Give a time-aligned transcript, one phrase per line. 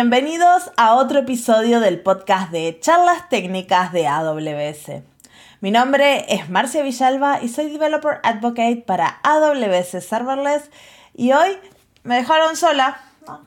[0.00, 5.02] Bienvenidos a otro episodio del podcast de charlas técnicas de AWS.
[5.60, 10.70] Mi nombre es Marcia Villalba y soy Developer Advocate para AWS Serverless
[11.16, 11.58] y hoy
[12.04, 13.00] me dejaron sola.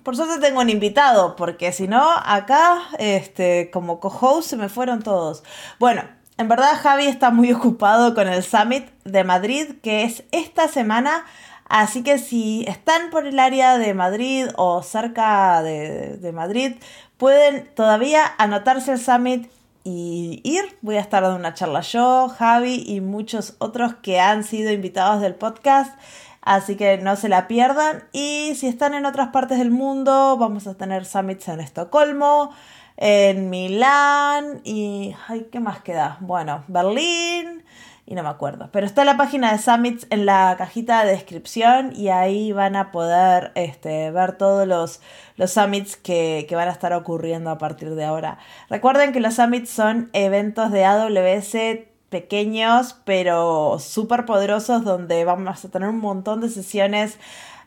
[0.03, 5.03] Por suerte tengo un invitado, porque si no, acá, este, como co-host, se me fueron
[5.03, 5.45] todos.
[5.79, 6.03] Bueno,
[6.37, 11.23] en verdad Javi está muy ocupado con el Summit de Madrid, que es esta semana
[11.71, 16.73] Así que si están por el área de Madrid o cerca de, Madrid,
[17.15, 19.49] pueden todavía anotarse al summit
[19.85, 20.77] y ir.
[20.81, 25.21] Voy a estar dando una charla yo, Javi y muchos otros que han sido invitados
[25.21, 25.97] del podcast.
[26.41, 28.03] Así que no se la pierdan.
[28.11, 32.53] Y si están en otras partes del mundo, vamos a tener summits en Estocolmo,
[32.97, 35.15] en Milán y...
[35.29, 36.17] Ay, ¿Qué más queda?
[36.19, 37.63] Bueno, Berlín
[38.11, 38.67] y no me acuerdo.
[38.73, 42.91] Pero está la página de Summits en la cajita de descripción y ahí van a
[42.91, 44.99] poder este, ver todos los,
[45.37, 48.37] los Summits que, que, van a estar ocurriendo a partir de ahora.
[48.69, 51.55] Recuerden que los Summits son eventos de AWS
[52.09, 57.17] pequeños pero súper poderosos donde vamos a tener un montón de sesiones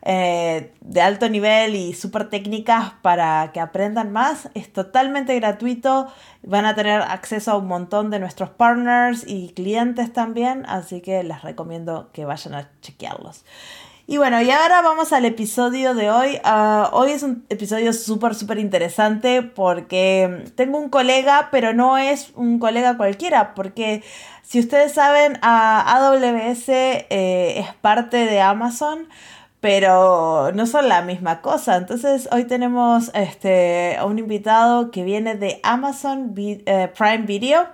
[0.07, 4.51] eh, de alto nivel y súper técnicas para que aprendan más.
[4.53, 6.09] Es totalmente gratuito.
[6.43, 10.67] Van a tener acceso a un montón de nuestros partners y clientes también.
[10.69, 13.45] Así que les recomiendo que vayan a chequearlos.
[14.07, 16.39] Y bueno, y ahora vamos al episodio de hoy.
[16.45, 22.31] Ah, hoy es un episodio súper, súper interesante porque tengo un colega, pero no es
[22.37, 24.03] un colega cualquiera, porque
[24.43, 29.09] si ustedes saben, AWS eh, es parte de Amazon
[29.65, 31.77] pero no son la misma cosa.
[31.77, 37.67] Entonces hoy tenemos este, a un invitado que viene de Amazon eh, Prime Video,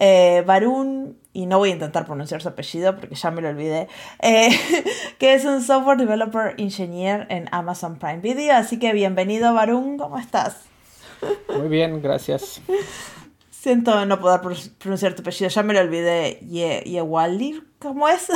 [0.00, 3.86] eh, Varun, y no voy a intentar pronunciar su apellido porque ya me lo olvidé,
[4.18, 4.48] eh,
[5.20, 8.56] que es un software developer engineer en Amazon Prime Video.
[8.56, 10.62] Así que bienvenido Varun, ¿cómo estás?
[11.56, 12.60] Muy bien, gracias.
[13.52, 14.40] Siento no poder
[14.78, 16.40] pronunciar tu apellido, ya me lo olvidé.
[16.40, 18.26] Yewali, ¿cómo es?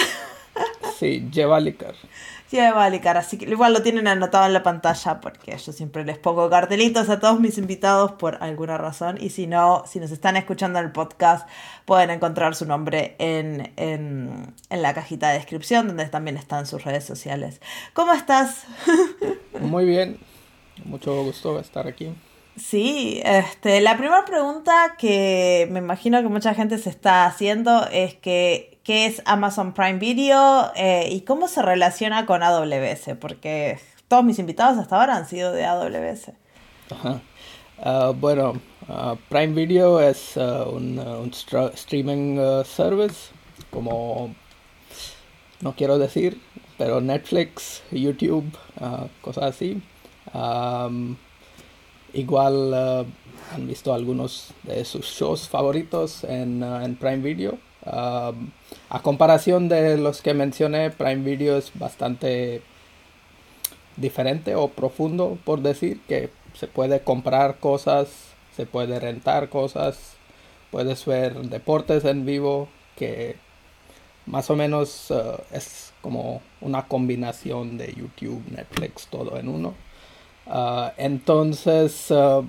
[0.97, 1.97] sí, Yevalikar.
[2.47, 3.21] Sí, vale, cara.
[3.21, 7.09] Así que igual lo tienen anotado en la pantalla porque yo siempre les pongo cartelitos
[7.09, 9.16] a todos mis invitados por alguna razón.
[9.21, 11.49] Y si no, si nos están escuchando en el podcast,
[11.84, 16.84] pueden encontrar su nombre en, en, en la cajita de descripción, donde también están sus
[16.84, 17.60] redes sociales.
[17.93, 18.65] ¿Cómo estás?
[19.61, 20.19] Muy bien.
[20.84, 22.15] Mucho gusto estar aquí.
[22.56, 28.15] Sí, este, la primera pregunta que me imagino que mucha gente se está haciendo es
[28.15, 33.78] que qué es Amazon Prime Video eh, y cómo se relaciona con AWS, porque
[34.09, 36.33] todos mis invitados hasta ahora han sido de AWS.
[37.83, 41.31] Ah, bueno, ah, Prime Video es ah, un,
[41.75, 43.33] streaming service,
[43.71, 44.34] como
[45.61, 46.41] no quiero decir,
[46.78, 48.44] pero Netflix, YouTube,
[49.23, 49.83] cosas así.
[52.12, 58.33] igual han visto algunos de sus shows favoritos en, en Prime Video a
[59.03, 62.62] comparación de los que mencioné, Prime Video es bastante
[63.97, 68.09] diferente o profundo, por decir, que se puede comprar cosas,
[68.56, 70.17] se puede rentar cosas,
[70.71, 73.37] puedes ver deportes en vivo, que
[74.27, 79.75] más o menos eh, es como una combinación de YouTube, Netflix, todo en uno.
[80.47, 82.44] Ah, entonces, uh,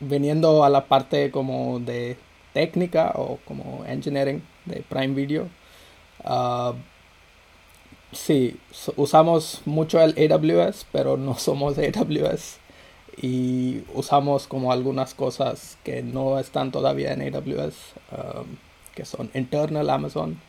[0.00, 2.16] viniendo a la parte como de
[2.52, 5.48] técnica o como engineering de Prime Video.
[6.24, 6.74] Uh,
[8.12, 8.56] sí,
[8.96, 12.58] usamos mucho el AWS, pero no somos AWS.
[13.20, 17.74] Y usamos como algunas cosas que no están todavía en AWS,
[18.12, 18.56] um,
[18.94, 20.40] que son internal Amazon.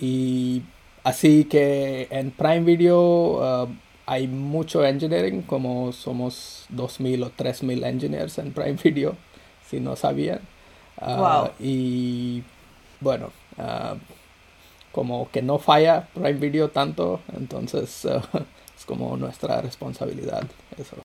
[0.00, 0.62] Y
[1.02, 3.68] así que en Prime Video uh,
[4.06, 9.16] hay mucho engineering, como somos 2.000 o 3.000 engineers en Prime Video,
[9.68, 10.40] si no sabían.
[11.00, 12.42] Ah, y
[13.00, 13.94] bueno, ah,
[14.92, 18.04] como que no falla Prime Video tanto, entonces
[18.76, 20.44] es como nuestra responsabilidad
[20.76, 20.96] eso.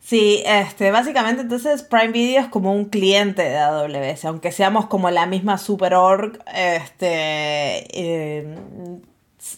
[0.00, 5.10] Sí, este, básicamente entonces Prime Video es como un cliente de AWS, aunque seamos como
[5.10, 8.56] la misma super org, este, eh,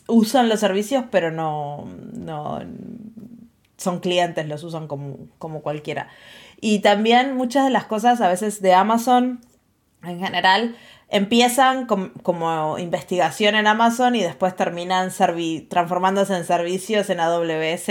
[0.09, 2.61] usan los servicios, pero no, no
[3.77, 6.09] son clientes, los usan como, como cualquiera.
[6.65, 9.41] Y también muchas de las cosas a veces de Amazon
[10.05, 10.77] en general
[11.09, 15.11] empiezan como investigación en Amazon y después terminan
[15.69, 17.89] transformándose en servicios en AWS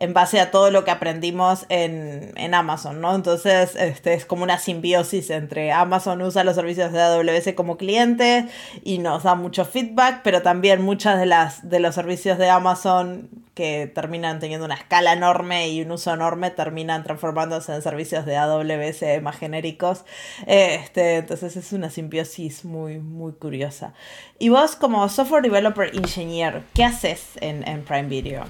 [0.00, 3.14] en base a todo lo que aprendimos en, en Amazon, ¿no?
[3.14, 8.48] Entonces, este es como una simbiosis entre Amazon usa los servicios de AWS como cliente
[8.82, 13.30] y nos da mucho feedback, pero también muchas de las de los servicios de Amazon
[13.58, 18.36] que terminan teniendo una escala enorme y un uso enorme, terminan transformándose en servicios de
[18.36, 20.04] AWS más genéricos.
[20.46, 23.94] Este, entonces es una simbiosis muy, muy curiosa.
[24.38, 28.44] Y vos como software developer engineer, ¿qué haces en, Prime Video?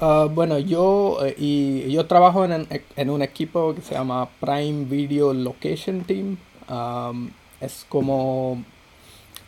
[0.00, 4.84] Ah, bueno, yo, eh, y yo trabajo en, en, un equipo que se llama Prime
[4.84, 6.38] Video Location Team.
[7.60, 8.62] es como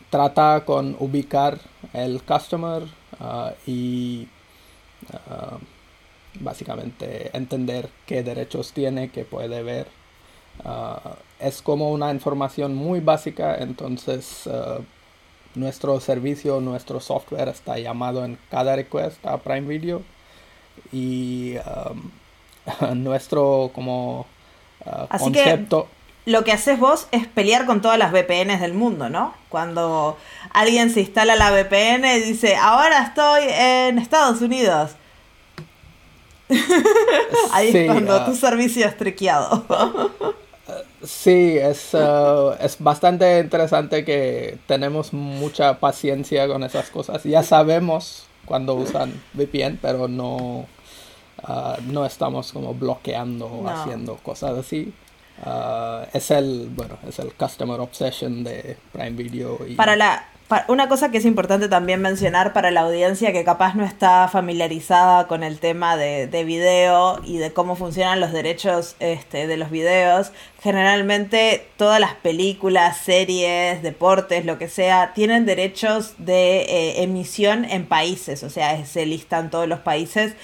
[0.09, 1.57] trata con ubicar
[1.93, 2.83] el customer
[3.21, 4.27] ah, y
[5.29, 5.57] Ah,
[6.39, 9.87] básicamente entender qué derechos tiene, qué puede ver.
[10.63, 14.79] Ah, es como una información muy básica, entonces ah,
[15.55, 20.01] nuestro servicio, nuestro software está llamado en cada request a Prime Video
[20.91, 21.55] y
[22.95, 24.25] nuestro como
[25.09, 25.87] concepto...
[26.25, 29.33] lo que haces vos es pelear con todas las VPNs del mundo, ¿no?
[29.49, 30.17] Cuando
[30.51, 34.91] alguien se instala la VPN y dice, ahora estoy en Estados Unidos.
[37.51, 38.25] Ahí es cuando ah.
[38.25, 39.65] tu servicio es triqueado.
[41.03, 47.23] sí, es, ah, es bastante interesante que tenemos mucha paciencia con esas cosas.
[47.23, 50.67] Ya sabemos cuando usan VPN, pero no,
[51.43, 54.93] ah, no estamos como bloqueando o haciendo cosas así.
[56.13, 59.75] Es el bueno es el customer obsession de Prime Video y...
[59.75, 60.27] para la
[60.67, 65.27] una cosa que es importante también mencionar para la audiencia que capaz no está familiarizada
[65.27, 69.71] con el tema de, de video y de cómo funcionan los derechos este, de los
[69.71, 70.31] videos,
[70.61, 77.85] generalmente todas las películas, series, deportes, lo que sea, tienen derechos de eh, emisión en
[77.85, 80.35] países, o sea, se listan todos los países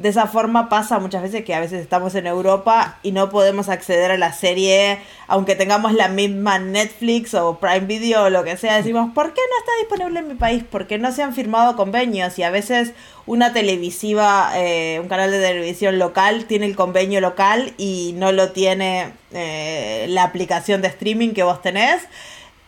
[0.00, 3.68] de esa forma pasa muchas veces que a veces estamos en Europa y no podemos
[3.68, 8.56] acceder a la serie, aunque tengamos la misma Netflix o Prime Video o lo que
[8.56, 10.64] sea, decimos, ¿por qué no está disponible en mi país?
[10.68, 12.92] Porque no se han firmado convenios y a veces
[13.26, 18.52] una televisiva, eh, un canal de televisión local tiene el convenio local y no lo
[18.52, 22.00] tiene eh, la aplicación de streaming que vos tenés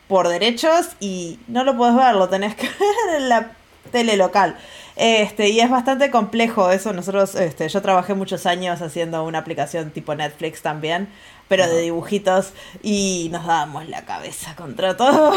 [0.07, 3.53] por derechos y no lo puedes ver, lo tenés que ver en la
[3.91, 4.59] tele local.
[4.97, 6.93] Este, y es bastante complejo eso.
[6.93, 11.09] Nosotros, este, yo trabajé muchos años haciendo una aplicación tipo Netflix también,
[11.49, 12.53] pero de dibujitos,
[12.83, 15.33] y nos dábamos la cabeza contra todo.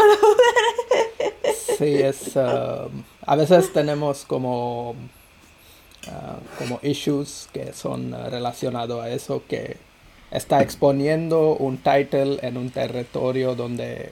[1.78, 2.36] sí, es.
[2.46, 4.92] Um, a veces tenemos como.
[4.92, 9.78] Uh, como issues que son uh, relacionados a eso, que
[10.30, 14.12] está exponiendo un title en un territorio donde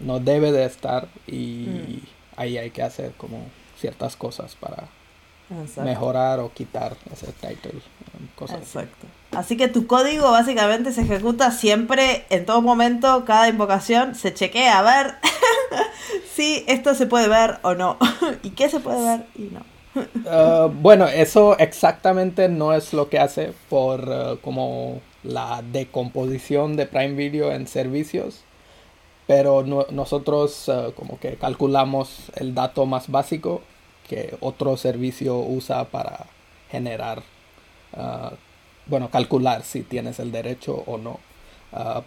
[0.00, 2.00] no debe de estar y mm.
[2.36, 3.46] ahí hay que hacer como
[3.82, 4.86] ciertas cosas para
[5.84, 7.80] mejorar o quitar ese title.
[8.36, 9.06] Cosas Exacto.
[9.32, 9.56] Así.
[9.56, 14.82] que tu código básicamente se ejecuta siempre, en todo momento, cada invocación se chequea a
[14.82, 15.14] ver
[16.34, 17.98] si esto se puede ver o no.
[18.44, 19.60] y qué se puede ver y no.
[20.26, 26.86] Ah, bueno, eso exactamente no es lo que hace por ah, como la decomposición de
[26.86, 28.44] Prime Video en servicios
[29.26, 33.62] pero nosotros ah, como que calculamos el dato más básico
[34.12, 36.26] que otro servicio usa para
[36.70, 37.22] generar,
[37.94, 38.32] ah,
[38.84, 41.18] bueno, calcular si tienes el derecho o no.
[41.72, 42.02] Ah,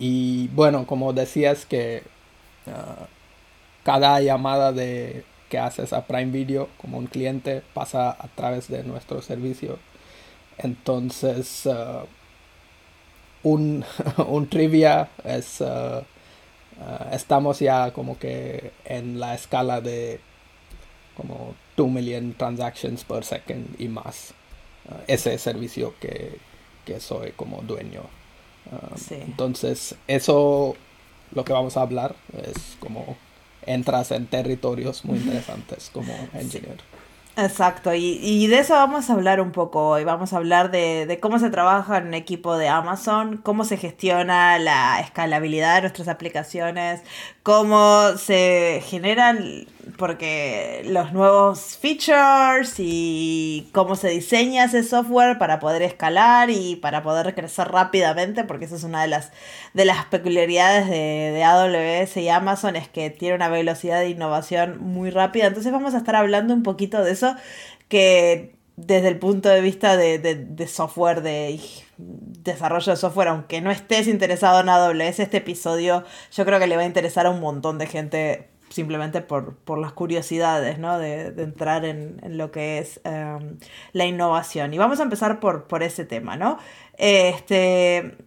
[0.00, 2.02] y bueno, como decías que
[2.66, 3.06] ah,
[3.84, 8.82] cada llamada de que haces a Prime Video como un cliente pasa a través de
[8.82, 9.78] nuestro servicio.
[10.58, 11.68] Entonces,
[13.44, 13.84] un,
[14.26, 15.62] un, trivia es,
[17.12, 20.20] estamos ya como que en la escala de
[21.16, 24.34] como 2 million transactions per second y más.
[24.88, 26.38] Uh, ese servicio que,
[27.00, 28.02] soy como dueño.
[28.70, 30.76] Um, entonces, eso
[31.32, 33.16] lo que vamos a hablar es como
[33.66, 36.78] entras en territorios muy interesantes como engineer.
[37.38, 40.04] Exacto, y, de eso vamos a hablar un poco hoy.
[40.04, 43.76] Vamos a hablar de, de, cómo se trabaja en un equipo de Amazon, cómo se
[43.76, 47.02] gestiona la escalabilidad de nuestras aplicaciones,
[47.42, 49.66] cómo se generan
[49.96, 57.02] porque los nuevos features y cómo se diseña ese software para poder escalar y para
[57.02, 59.32] poder crecer rápidamente, porque esa es una de las,
[59.74, 64.78] de las peculiaridades de, de AWS y Amazon, es que tiene una velocidad de innovación
[64.80, 65.46] muy rápida.
[65.46, 67.36] Entonces vamos a estar hablando un poquito de eso,
[67.88, 71.60] que desde el punto de vista de, de, de software, de
[71.96, 76.76] desarrollo de software, aunque no estés interesado en AWS, este episodio yo creo que le
[76.76, 80.98] va a interesar a un montón de gente simplemente por, las curiosidades, ¿no?
[80.98, 83.58] De, entrar en, lo que es em,
[83.92, 84.74] la innovación.
[84.74, 86.58] Y vamos a empezar por, por ese tema, ¿no?
[86.98, 88.18] Este,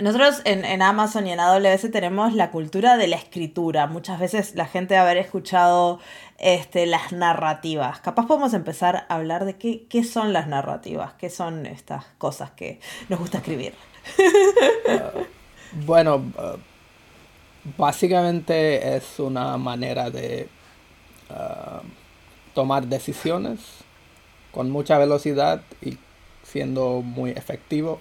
[0.00, 3.86] nosotros en, Amazon y en AWS tenemos la cultura de la escritura.
[3.86, 5.98] Muchas veces la gente a haber escuchado
[6.38, 8.00] este, las narrativas.
[8.00, 12.50] Capaz podemos empezar a hablar de qué, qué son las narrativas, qué son estas cosas
[12.50, 13.72] que nos gusta escribir.
[15.86, 16.22] bueno,
[17.76, 20.48] básicamente es una manera de
[21.30, 21.84] uh,
[22.54, 23.60] tomar decisiones
[24.52, 25.98] con mucha velocidad y
[26.42, 28.00] siendo muy efectivo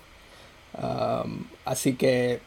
[1.65, 2.39] así que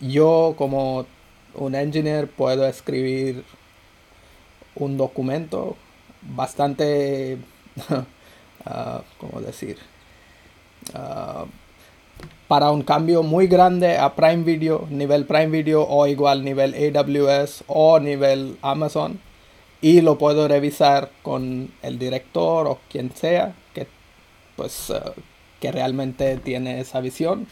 [0.00, 1.06] yo como
[1.54, 3.44] un engineer puedo escribir
[4.76, 5.76] un documento
[6.22, 7.38] bastante,
[7.90, 9.78] uh, ¿cómo decir?
[10.94, 11.46] Uh,
[12.50, 17.62] para un cambio muy grande a Prime Video, nivel Prime Video o igual nivel AWS
[17.68, 19.20] o nivel Amazon
[19.80, 23.86] y lo puedo revisar con el director o quien sea que
[24.56, 25.12] pues uh,
[25.60, 27.46] que realmente tiene esa visión.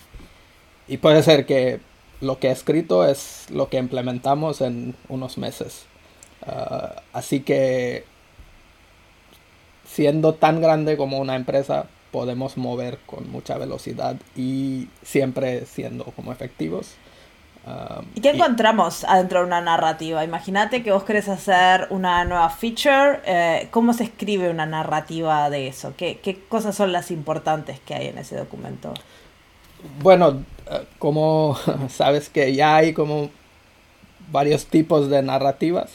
[0.89, 1.79] Y puede ser que
[2.21, 5.85] lo que he escrito es lo que implementamos en unos meses.
[6.45, 8.05] Ah, así que
[9.87, 16.33] siendo tan grande como una empresa, podemos mover con mucha velocidad y siempre siendo como
[16.33, 16.95] efectivos.
[17.67, 20.25] Um, ¿Y qué encontramos adentro de una narrativa?
[20.25, 23.21] Imagínate que vos querés hacer una nueva feature.
[23.27, 25.93] Eh, ¿Cómo se escribe una narrativa de eso?
[25.97, 28.95] ¿Qué, ¿Qué, cosas son las importantes que hay en ese documento?
[30.01, 33.31] Bueno, eh, como sabes que ya hay como
[34.31, 35.91] varios tipos de narrativas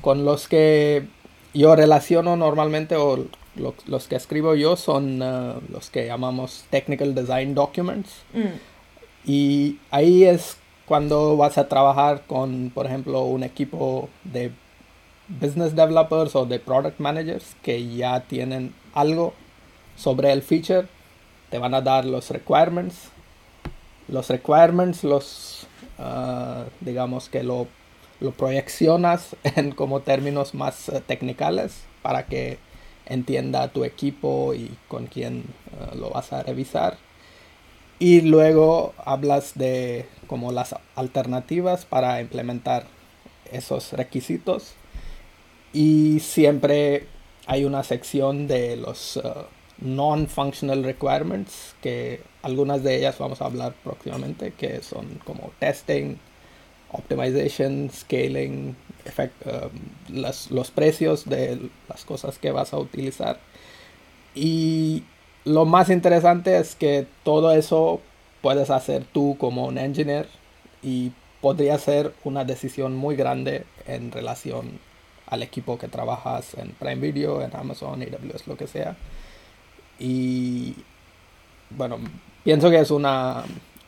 [0.00, 1.06] con los que
[1.54, 7.54] yo relaciono normalmente o los que escribo yo son uh, los que llamamos Technical Design
[7.54, 8.10] Documents.
[8.32, 9.30] Mm.
[9.30, 10.56] Y ahí es
[10.86, 14.52] cuando vas a trabajar con, por ejemplo, un equipo de
[15.28, 19.32] business developers o de product managers que ya tienen algo
[19.96, 20.86] sobre el feature,
[21.50, 23.10] te van a dar los requirements.
[24.08, 25.66] Los requirements los,
[25.98, 27.66] ah, digamos que lo,
[28.20, 31.00] lo, proyeccionas en como términos más uh,
[32.02, 32.58] para que
[33.06, 35.44] entienda tu equipo y con quién
[35.80, 36.96] ah, lo vas a revisar.
[37.98, 42.86] Y luego hablas de como las alternativas para implementar
[43.52, 44.74] esos requisitos.
[45.72, 47.06] Y siempre
[47.46, 49.44] hay una sección de los uh,
[49.78, 56.16] non-functional requirements, que algunas de ellas vamos a hablar próximamente, que son como testing,
[56.90, 58.76] optimization, scaling,
[59.44, 63.38] um, los precios de las cosas que vas a utilizar.
[64.34, 65.04] Y
[65.44, 68.00] lo más interesante es que todo eso
[68.42, 70.28] puedes hacer tú como un engineer
[70.82, 74.78] y podría ser una decisión muy grande en relación
[75.26, 78.96] al equipo que trabajas en Prime Video, en Amazon, AWS, lo que sea.
[79.98, 80.74] Y
[81.70, 81.98] bueno,
[82.42, 83.44] pienso que es una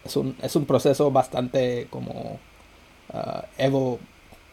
[0.06, 2.38] es un, es un proceso bastante como
[3.12, 3.98] uh, evo,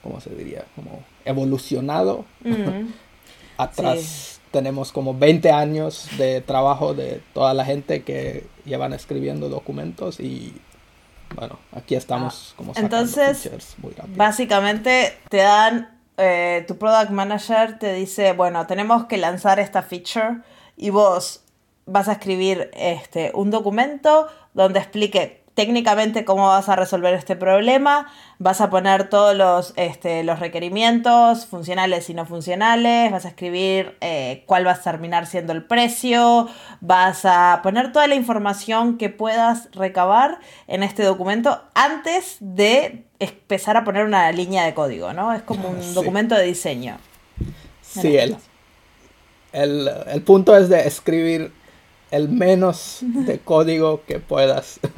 [0.04, 0.66] ¿cómo se diría?
[0.76, 2.26] Como evolucionado.
[3.58, 10.20] Atrás tenemos como 20 años de trabajo de toda la gente que llevan escribiendo documentos
[10.20, 10.54] y
[11.36, 17.80] bueno, aquí estamos ah, como sacando Entonces, muy básicamente te dan, eh, tu product manager
[17.80, 20.42] te dice, bueno, tenemos que lanzar esta feature
[20.78, 21.42] y vos
[21.86, 28.12] vas a escribir este, un documento donde explique técnicamente cómo vas a resolver este problema,
[28.40, 33.96] vas a poner todos los, este, los requerimientos funcionales y no funcionales, vas a escribir
[34.02, 36.48] eh, cuál va a terminar siendo el precio,
[36.82, 43.78] vas a poner toda la información que puedas recabar en este documento antes de empezar
[43.78, 45.34] a poner una línea de código, ¿no?
[45.34, 46.98] Es como un documento de diseño.
[47.82, 48.38] Sí, el,
[49.52, 51.54] el, el punto es de escribir
[52.10, 54.80] el menos de código que puedas.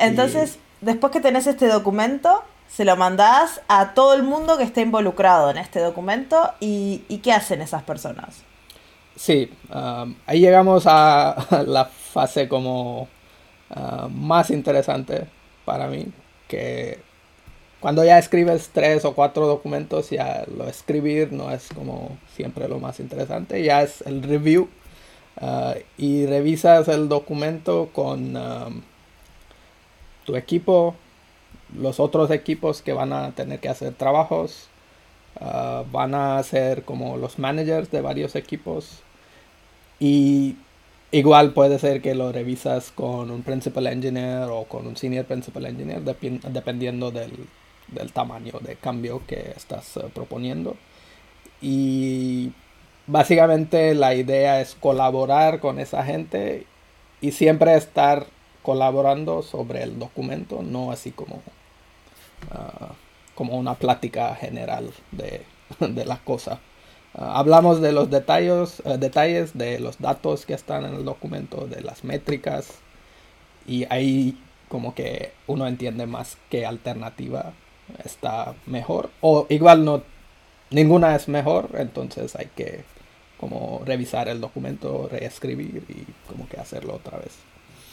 [0.00, 4.80] Entonces, después que tenés este documento, se lo mandás a todo el mundo que esté
[4.80, 8.42] involucrado en este documento y, qué hacen esas personas.
[9.16, 15.26] Sí, um, ahí llegamos a la fase como uh, más interesante
[15.64, 16.06] para mí,
[16.48, 17.00] que
[17.80, 22.78] cuando ya escribes tres o cuatro documentos, ya lo escribir no es como siempre lo
[22.78, 24.68] más interesante, ya es el review
[25.40, 28.82] uh, y revisas el documento con um,
[30.24, 30.94] tu equipo,
[31.78, 34.68] los otros equipos que van a tener que hacer trabajos,
[35.40, 39.02] ah, van a ser como los managers de varios equipos.
[39.98, 40.56] Y
[41.12, 45.66] igual puede ser que lo revisas con un principal engineer o con un senior principal
[45.66, 47.32] engineer dependiendo del,
[48.12, 50.76] tamaño de cambio que estás eh, proponiendo.
[51.60, 52.52] Y
[53.06, 56.66] básicamente la idea es colaborar con esa gente
[57.20, 58.26] y siempre estar
[58.62, 61.42] colaborando sobre el documento, no así como,
[62.50, 62.92] ah,
[63.34, 65.42] como una plática general de,
[65.80, 66.60] de la cosa.
[67.14, 71.66] Ah, hablamos de los detalles, eh, detalles de los datos que están en el documento,
[71.66, 72.78] de las métricas,
[73.66, 74.38] y ahí
[74.68, 77.52] como que uno entiende más qué alternativa
[78.04, 79.10] está mejor.
[79.20, 80.02] O igual no,
[80.70, 82.84] ninguna es mejor, entonces hay que
[83.38, 87.38] como revisar el documento, reescribir y como que hacerlo otra vez.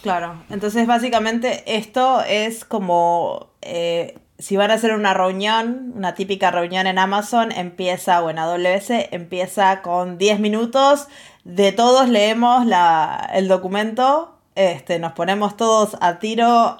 [0.02, 6.52] Claro, entonces básicamente esto es como eh, si van a hacer una reunión, una típica
[6.52, 11.08] reunión en Amazon, empieza, o en AWS, empieza con 10 minutos,
[11.44, 16.78] de todos leemos la, el documento, este, nos ponemos todos a tiro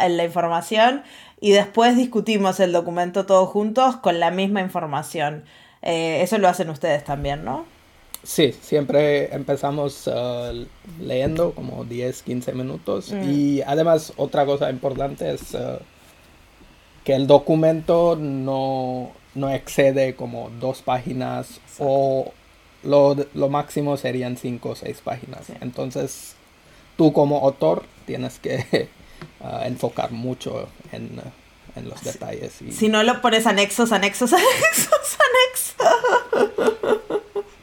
[0.00, 1.02] en la información
[1.40, 5.44] y después discutimos el documento todos juntos con la misma información.
[5.82, 7.64] Eh, eso lo hacen ustedes también, ¿no?
[8.26, 10.66] Sí, siempre empezamos uh,
[11.00, 13.12] leyendo como 10, 15 minutos.
[13.12, 13.30] Mm.
[13.30, 15.78] Y además otra cosa importante es uh,
[17.04, 19.12] que el documento no,
[19.52, 22.32] excede como dos páginas o
[22.82, 23.14] lo,
[23.48, 25.46] máximo serían cinco o seis páginas.
[25.60, 26.34] Entonces
[26.96, 28.88] tú como autor tienes que
[29.40, 31.20] uh, enfocar mucho en,
[31.84, 32.62] los detalles.
[32.62, 32.72] Y...
[32.72, 36.76] Si no lo pones anexos, anexos, anexos, anexos.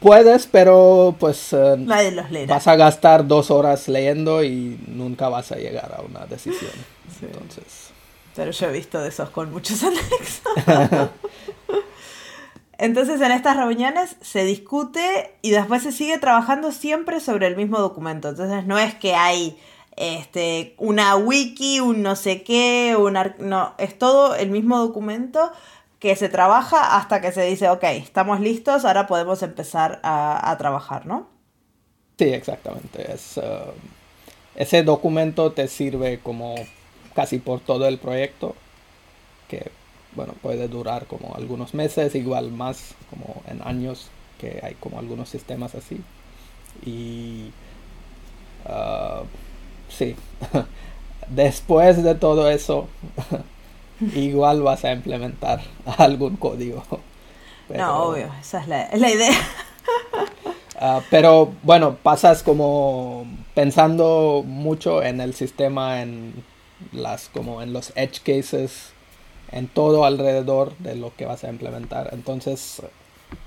[0.00, 5.56] Puedes, pero pues uh, los vas a gastar dos horas leyendo y nunca vas a
[5.56, 6.72] llegar a una decisión.
[7.22, 7.90] Entonces.
[8.36, 11.10] Pero yo he visto de esos con muchos anexos.
[12.76, 17.78] Entonces en estas reuniones se discute y después se sigue trabajando siempre sobre el mismo
[17.78, 18.28] documento.
[18.28, 19.58] Entonces no es que hay
[19.96, 25.52] este, una wiki, un no sé qué, un no, es todo el mismo documento
[25.98, 31.06] que se trabaja hasta que se dice, ok, estamos listos, ahora podemos empezar a, trabajar,
[31.06, 31.28] ¿no?
[32.18, 33.10] Sí, exactamente.
[33.12, 33.72] Es, uh,
[34.54, 36.54] ese documento te sirve como
[37.14, 38.54] casi por todo el proyecto,
[39.48, 39.70] que
[40.14, 45.28] bueno, puede durar como algunos meses, igual más como en años, que hay como algunos
[45.28, 46.02] sistemas así.
[46.84, 47.50] Y
[48.66, 49.24] uh,
[49.96, 50.16] sí,
[51.28, 52.88] después de todo eso,
[54.14, 55.62] igual vas a implementar
[55.98, 56.82] algún código.
[57.68, 59.32] no, obvio, esa es la, idea.
[60.80, 66.44] Ah, pero bueno, pasas como pensando mucho en el sistema, en
[66.92, 68.92] las como en los edge cases,
[69.52, 72.10] en todo alrededor de lo que vas a implementar.
[72.12, 72.82] Entonces,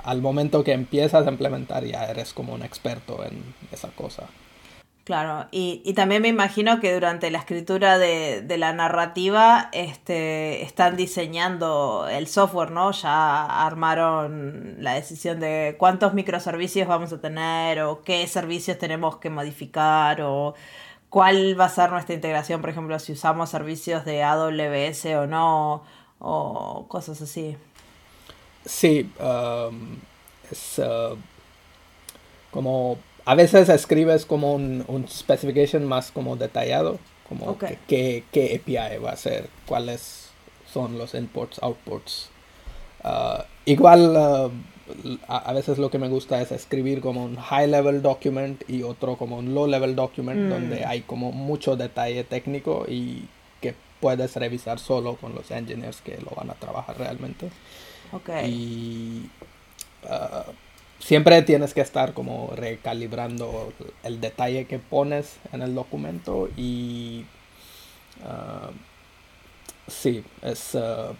[0.03, 4.23] al momento que empiezas a implementar ya eres como un experto en esa cosa.
[5.08, 12.10] Claro, y, también me imagino que durante la escritura de, la narrativa este, están diseñando
[12.12, 12.91] el software, ¿no?
[12.91, 19.30] Ya armaron la decisión de cuántos microservicios vamos a tener o qué servicios tenemos que
[19.30, 20.56] modificar o
[21.10, 25.84] cuál va a ser nuestra integración, por ejemplo, si usamos servicios de AWS o no,
[26.20, 27.56] o cosas así.
[28.65, 30.00] Sí, um,
[30.52, 31.17] es uh,
[32.52, 39.12] como a veces escribes como un, un specification más como detallado, como qué, API va
[39.12, 40.30] a ser, cuáles
[40.72, 42.30] son los inputs, outputs.
[43.04, 44.50] Uh, igual uh,
[45.28, 49.18] a, veces lo que me gusta es escribir como un high level document y otro
[49.18, 50.50] como un low level document mm.
[50.50, 53.28] donde hay como mucho detalle técnico y
[53.60, 57.50] que puedes revisar solo con los engineers que lo van a trabajar realmente.
[58.13, 58.50] Okay.
[58.50, 59.30] Y
[60.06, 60.50] uh,
[60.99, 67.25] siempre tienes que estar como recalibrando el detalle que pones en el documento y
[68.23, 68.71] uh,
[69.88, 70.75] sí, es...
[70.75, 71.15] Uh,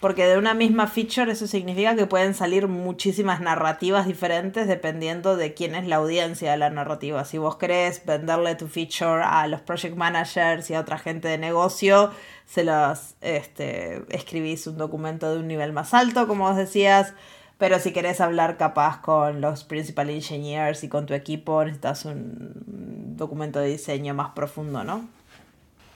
[0.00, 5.54] porque de una misma feature eso significa que pueden salir muchísimas narrativas diferentes dependiendo de
[5.54, 7.24] quién es la audiencia de la narrativa.
[7.24, 11.36] Si vos querés venderle tu feature a los project managers y a otra gente de
[11.36, 12.12] negocio,
[12.46, 17.12] se los este, escribís un documento de un nivel más alto, como vos decías
[17.58, 23.16] pero si querés hablar capaz con los principal engineers y con tu equipo, necesitas un
[23.16, 25.08] documento de diseño más profundo, ¿no?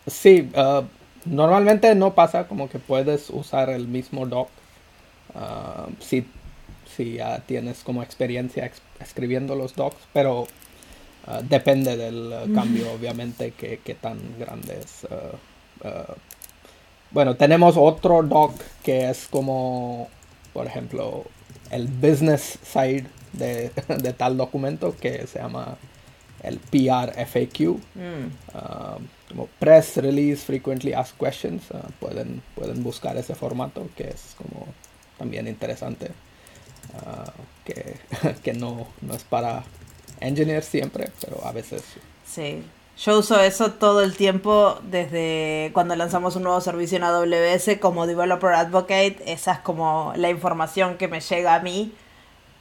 [0.08, 0.82] Sí, uh,
[1.24, 4.48] normalmente no pasa como que puedes usar el mismo doc.
[5.34, 6.26] Uh, si,
[6.96, 8.68] si ya tienes como experiencia
[9.00, 15.06] escribiendo los docs, pero uh, depende del cambio, obviamente, que, que, tan grande es.
[17.12, 20.08] bueno, tenemos otro doc que es como,
[20.52, 21.24] por ejemplo,
[21.72, 23.70] el business side de,
[24.16, 25.76] tal documento que se llama
[26.42, 27.78] el PR FAQ.
[27.94, 28.26] Mm.
[28.54, 31.70] Uh, como Press Release Frequently Asked Questions.
[31.70, 34.66] Uh, pueden, pueden buscar ese formato que es como
[35.18, 36.10] también interesante.
[36.94, 37.30] Uh,
[37.64, 37.96] que,
[38.42, 39.64] que no, no es para
[40.20, 41.82] engineers siempre, pero a veces.
[42.26, 42.62] Sí.
[42.98, 48.06] Yo uso eso todo el tiempo desde cuando lanzamos un nuevo servicio en AWS como
[48.06, 49.18] Developer Advocate.
[49.26, 51.92] Esa es como la información que me llega a mí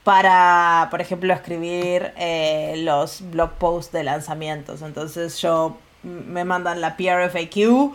[0.04, 4.82] para, por ejemplo, escribir eh, los blog posts de lanzamientos.
[4.82, 7.92] Entonces yo me mandan la PRFAQ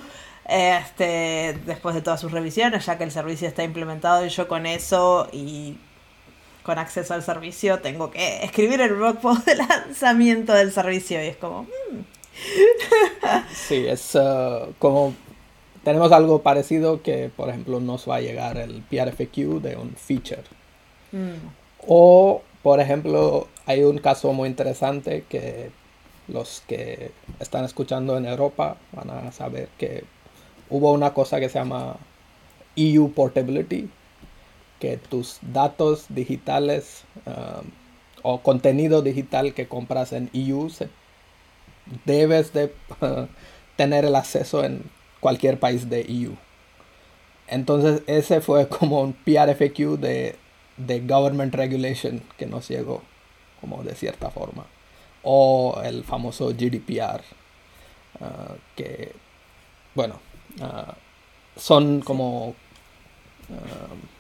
[0.48, 4.66] este, después de todas sus revisiones, ya que el servicio está implementado y yo con
[4.66, 5.78] eso y
[6.64, 11.28] con acceso al servicio tengo que escribir el blog post de lanzamiento del servicio y
[11.28, 11.64] es como...
[11.64, 12.17] Hmm".
[13.54, 15.14] Sí, es uh, como
[15.84, 20.44] tenemos algo parecido que, por ejemplo, nos va a llegar el PRFQ de un feature.
[21.14, 21.48] Mm.
[21.88, 25.72] O, por ejemplo, hay un caso muy interesante que
[26.28, 30.04] los que están escuchando en Europa van a saber que
[30.70, 31.96] hubo una cosa que se llama
[32.76, 33.90] EU Portability,
[34.80, 37.66] que tus datos digitales um,
[38.24, 40.70] o contenido digital que compras en EU
[42.06, 42.74] debes de
[43.76, 44.84] tener el acceso en
[45.20, 46.36] cualquier país de EU.
[47.48, 50.36] Entonces ese fue como un PRFQ de,
[50.78, 53.02] de government regulation que nos llegó,
[53.62, 54.66] como de cierta forma.
[55.24, 57.22] O el famoso GDPR,
[58.22, 59.14] uh, que,
[59.96, 60.20] bueno,
[60.62, 60.94] uh,
[61.60, 62.50] son como...
[63.50, 64.17] Uh,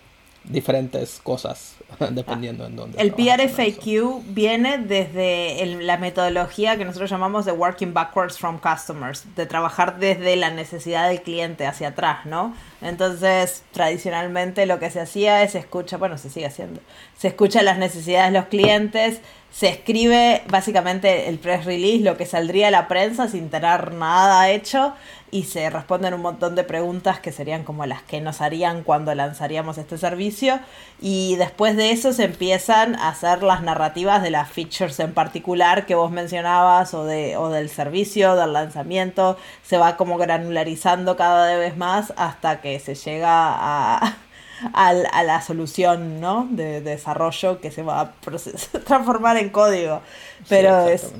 [0.49, 1.75] diferentes cosas
[2.11, 3.01] dependiendo en dónde.
[3.01, 9.45] El PRFAQ viene desde la metodología que nosotros llamamos de working backwards from customers, de
[9.45, 12.55] trabajar desde la necesidad del cliente hacia atrás, ¿no?
[12.81, 16.81] Entonces, tradicionalmente lo que se hacía es escucha, bueno, se sigue haciendo,
[17.17, 22.25] se escucha las necesidades de los clientes, se escribe básicamente el press release, lo que
[22.25, 24.93] saldría a la prensa sin tener nada hecho
[25.31, 29.13] y se responden un montón de preguntas que serían como las que nos harían cuando
[29.13, 30.59] lanzaríamos este servicio
[31.01, 35.85] y después de eso se empiezan a hacer las narrativas de las features en particular
[35.85, 41.57] que vos mencionabas o, de, o del servicio, del lanzamiento, se va como granularizando cada
[41.57, 44.17] vez más hasta que se llega a,
[44.73, 46.47] a, la solución ¿no?
[46.49, 48.11] de, desarrollo que se va a
[48.85, 50.01] transformar en código.
[50.49, 51.13] Pero es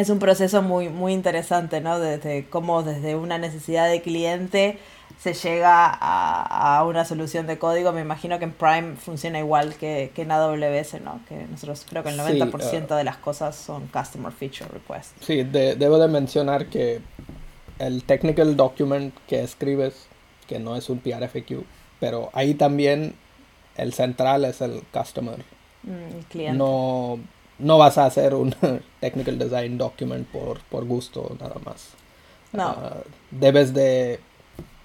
[0.00, 1.98] es un proceso muy, muy interesante, ¿no?
[1.98, 4.78] Desde cómo desde una necesidad de cliente
[5.18, 7.92] se llega a, una solución de código.
[7.92, 11.20] Me imagino que en Prime funciona igual que, en AWS, ¿no?
[11.28, 15.14] Que nosotros creo que el 90% uh, de las cosas son Customer Feature Requests.
[15.20, 17.00] Sí, debo de mencionar que
[17.78, 20.06] el technical document que escribes,
[20.46, 21.64] que no es un PRFQ,
[22.00, 23.14] pero ahí también
[23.76, 25.44] el central es el customer.
[25.82, 26.58] Mm, el cliente.
[26.58, 27.18] No
[27.58, 28.54] no vas a hacer un
[29.00, 31.90] technical design document por, por gusto nada más.
[32.52, 32.68] No.
[32.68, 32.96] Ah,
[33.30, 34.20] debes de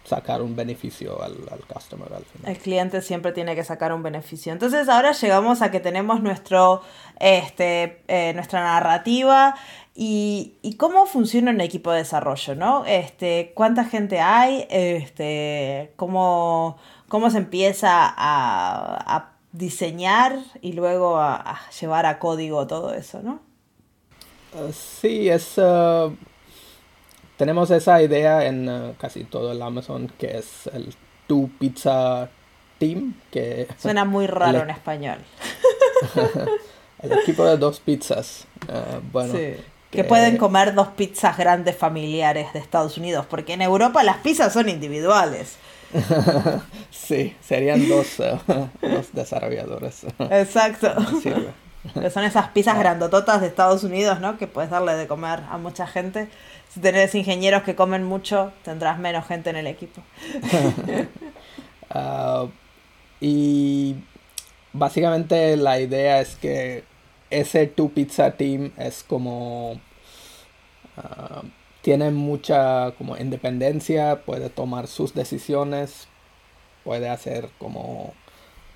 [0.04, 2.52] sacar un beneficio al, al, customer al final.
[2.52, 4.52] El cliente siempre tiene que sacar un beneficio.
[4.52, 6.82] Entonces ahora llegamos a que tenemos nuestro,
[7.20, 9.56] este, eh, nuestra narrativa
[9.96, 12.84] y, y, cómo funciona un equipo de desarrollo, ¿no?
[12.86, 14.68] Este, ¿Cuánta gente hay?
[14.70, 16.78] Este, ¿cómo,
[17.14, 23.40] ¿Cómo se empieza a, a diseñar y luego a, llevar a código todo eso, ¿no?
[24.56, 25.60] Uh, sí, es...
[25.60, 26.16] Uh,
[27.38, 30.96] tenemos esa idea en uh, casi todo el Amazon que es el
[31.28, 32.30] Two Pizza
[32.80, 33.14] Team.
[33.30, 35.20] Que Suena muy raro en español.
[37.04, 38.48] el equipo de dos pizzas.
[39.12, 39.36] bueno,
[39.92, 40.04] que...
[40.04, 44.68] pueden comer dos pizzas grandes familiares de Estados Unidos, porque en Europa las pizzas son
[44.68, 45.60] individuales.
[46.92, 48.38] sí, serían dos, eh,
[48.82, 50.06] dos desarrolladores.
[50.32, 50.94] Exacto.
[52.14, 54.38] son esas pizzas grandototas de Estados Unidos, ¿no?
[54.38, 56.30] Que puedes darle de comer a mucha gente.
[56.70, 60.02] Si tenés ingenieros que comen mucho, tendrás menos gente en el equipo.
[61.90, 62.46] Ah,
[63.22, 63.96] y
[64.72, 66.84] básicamente la idea es que
[67.30, 69.80] ese Tu Pizza Team es como...
[70.98, 71.44] Ah,
[71.84, 76.08] tiene mucha como independencia, puede tomar sus decisiones,
[76.86, 78.14] puede hacer como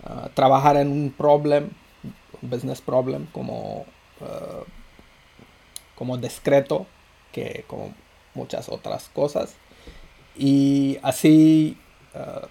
[0.04, 1.70] ah, trabajar en un problem,
[2.42, 3.86] un business problem como,
[4.22, 4.64] ah,
[5.96, 6.86] como discreto
[7.32, 7.96] que como
[8.36, 9.56] muchas otras cosas.
[10.36, 11.78] Y así
[12.14, 12.50] ah,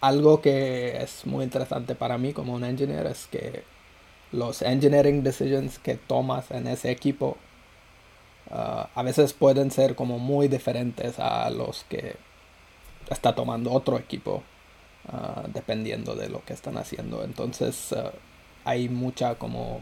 [0.00, 3.62] algo que es muy interesante para mí como un engineer es que
[4.32, 7.36] los engineering decisions que tomas en ese equipo
[8.50, 12.16] Ah, a veces pueden ser como muy diferentes a los que
[13.10, 14.42] está tomando otro equipo
[15.08, 17.24] ah, dependiendo de lo que están haciendo.
[17.24, 18.12] Entonces ah,
[18.64, 19.80] hay mucha como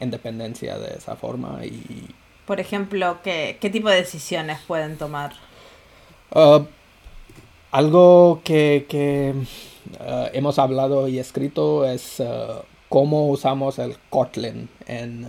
[0.00, 2.06] independencia de esa forma y
[2.46, 5.32] por ejemplo qué, qué tipo de decisiones pueden tomar
[7.70, 9.34] algo que, que
[10.32, 12.22] hemos hablado y escrito es
[12.88, 15.26] cómo usamos el Kotlin en,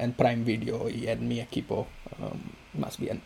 [0.00, 1.86] en Prime Video y en mi equipo
[2.20, 3.22] Um, más bien,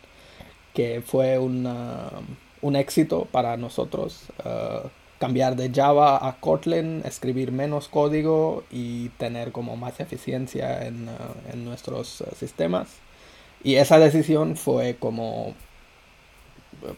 [0.73, 4.23] que fue un éxito para nosotros.
[4.43, 4.87] Uh,
[5.19, 11.55] cambiar de Java a Kotlin, escribir menos código y tener como más eficiencia en, uh,
[11.55, 12.89] nuestros uh, sistemas.
[13.63, 15.55] Y esa decisión fue como,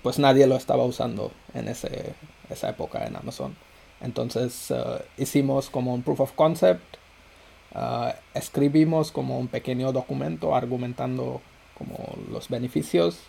[0.02, 2.14] pues nadie lo estaba usando en ese,
[2.50, 3.56] esa época en Amazon.
[4.02, 4.72] Entonces
[5.18, 6.97] hicimos como un proof of concept
[7.80, 11.42] Ah, escribimos como un pequeño documento argumentando
[11.78, 13.20] como los beneficios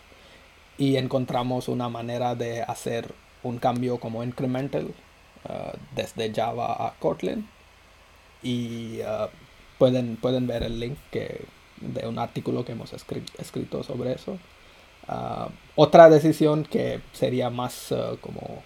[0.78, 4.94] y encontramos una manera de hacer un cambio como incremental
[5.46, 7.46] ah, desde Java a Kotlin
[8.42, 9.28] y ah,
[9.78, 11.44] pueden, pueden ver el link que,
[11.82, 14.38] de un artículo que hemos escrito sobre eso.
[15.76, 18.62] otra decisión que sería más como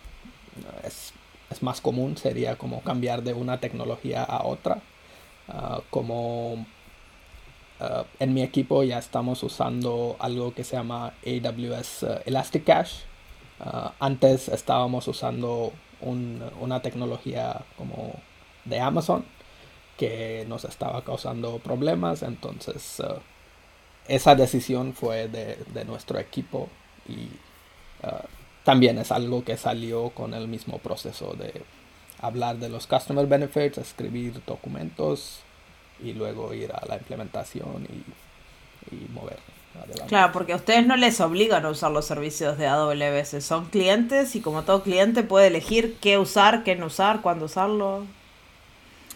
[0.85, 1.13] es,
[1.51, 4.81] es, más común sería como cambiar de una tecnología a otra
[5.53, 6.65] Ah, como
[7.81, 13.05] ah, en mi equipo ya estamos usando algo que se llama AWS uh, Elastic Cache.
[13.61, 15.73] Ah, antes estábamos usando
[16.61, 18.15] una tecnología como
[18.65, 19.25] de Amazon
[19.97, 22.23] que nos estaba causando problemas.
[22.23, 23.01] Entonces
[24.09, 26.69] esa decisión fue de, de nuestro equipo
[27.09, 27.29] y
[28.65, 31.63] también es algo que salió con el mismo proceso de
[32.23, 35.41] hablar de los customer benefits, escribir documentos
[36.03, 37.87] y luego ir a la implementación
[38.91, 39.39] y, mover.
[39.75, 40.09] Adelante.
[40.09, 44.37] Claro, porque a ustedes no les obligan a usar los servicios de AWS, son clientes
[44.37, 48.05] y como todo cliente puede elegir qué usar, qué no usar, cuándo usarlo.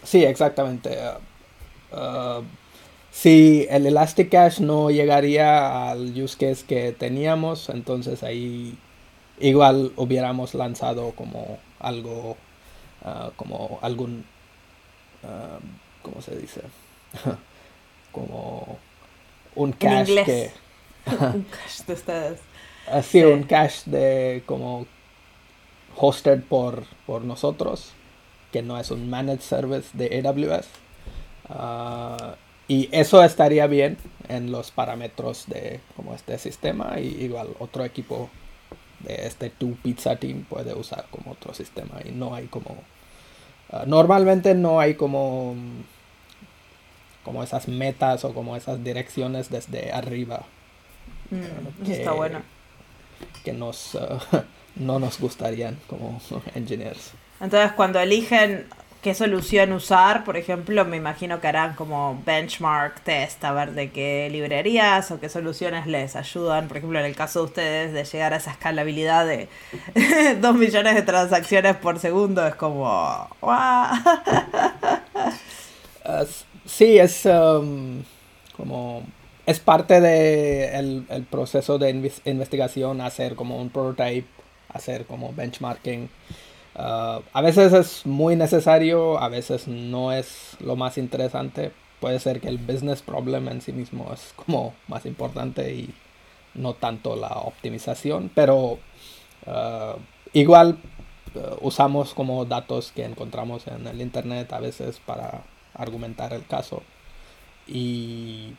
[0.03, 0.97] Sí, exactamente.
[1.93, 2.45] Uh, uh,
[3.11, 8.79] si el Elastic Cache no llegaría al use case que teníamos, entonces ahí
[9.39, 12.39] igual hubiéramos lanzado como algo
[13.07, 14.25] Ah, como algún,
[15.23, 15.61] uh,
[16.03, 16.61] ¿cómo se dice?
[18.13, 18.79] como
[19.55, 20.51] un cache que...
[21.07, 22.41] un cache de ustedes.
[22.91, 24.89] Así, un cache de como
[25.97, 27.93] hosted por, por nosotros,
[28.51, 30.67] que no es un managed service de AWS.
[31.49, 32.35] Ah,
[32.67, 38.31] y eso estaría bien en los parámetros de como este sistema y igual otro equipo
[38.99, 42.96] de este tu pizza team puede usar como otro sistema y no hay como Ah,
[43.87, 45.55] normalmente no hay como,
[47.25, 50.45] como esas metas o como esas direcciones desde arriba.
[51.31, 52.43] Mm, que, está bueno.
[53.45, 54.45] Que nos, ah,
[54.77, 56.21] no nos gustarían como
[56.55, 57.13] engineers.
[57.41, 58.67] Entonces, cuando eligen
[59.07, 63.93] qué solución usar, por ejemplo, me imagino que harán como benchmark test a ver de
[63.93, 66.67] qué librerías o qué soluciones les ayudan.
[66.67, 69.49] Por ejemplo, en el caso de ustedes, de llegar a esa escalabilidad de
[70.41, 73.29] 2 millones de transacciones por segundo, es como...
[76.67, 78.03] sí, es um,
[78.57, 79.05] como...
[79.47, 81.91] Es parte del de el proceso de
[82.25, 84.27] investigación, hacer como un prototype,
[84.71, 86.11] hacer como benchmarking.
[86.79, 91.73] Ah, a veces es muy necesario, a veces no es lo más interesante.
[92.01, 95.95] Puede ser que el business problem en sí mismo es como más importante y
[96.55, 98.79] no tanto la optimización, pero
[99.47, 99.97] ah,
[100.35, 100.79] igual
[101.37, 106.83] ah, usamos como datos que encontramos en el internet a veces para argumentar el caso.
[107.67, 108.55] Y,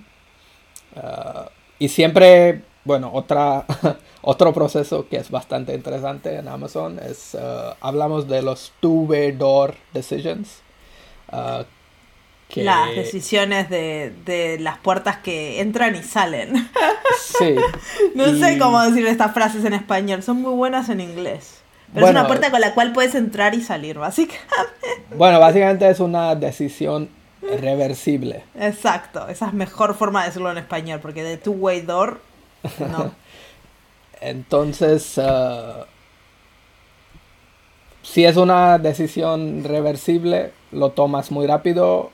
[1.80, 3.66] y siempre bueno, otra,
[4.22, 9.76] otro proceso que es bastante interesante en Amazon es, uh, hablamos de los two-way door
[9.94, 10.62] decisions.
[11.32, 11.64] Uh,
[12.56, 16.70] las decisiones de, las puertas que entran y salen.
[17.38, 17.56] Sí.
[18.16, 21.62] no sé cómo decir estas frases en español, son muy buenas en inglés.
[21.94, 24.48] Pero es una puerta con la cual puedes entrar y salir, básicamente.
[25.16, 27.10] Bueno, básicamente es una decisión
[27.42, 28.44] reversible.
[28.56, 32.22] Exacto, esa es mejor forma de decirlo en español, porque de two-way door
[34.22, 35.86] Entonces, uh,
[38.02, 42.12] si es una decisión reversible, lo tomas muy rápido,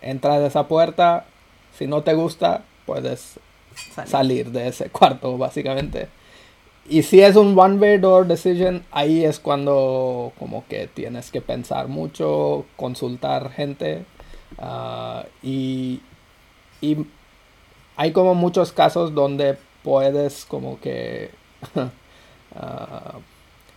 [0.00, 1.24] entras de esa puerta,
[1.76, 3.40] si no te gusta, puedes
[4.06, 6.08] salir, de ese cuarto, básicamente.
[6.88, 11.88] Y si es un one-way door decision, ahí es cuando como que tienes que pensar
[11.88, 14.04] mucho, consultar gente
[14.58, 16.00] uh, y,
[16.80, 17.06] y
[17.96, 21.30] hay como muchos casos donde puedes como que
[21.74, 21.80] uh,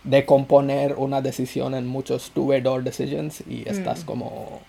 [0.04, 4.06] decomponer una decisión en muchos two-way door decisions y estás mm.
[4.06, 4.60] como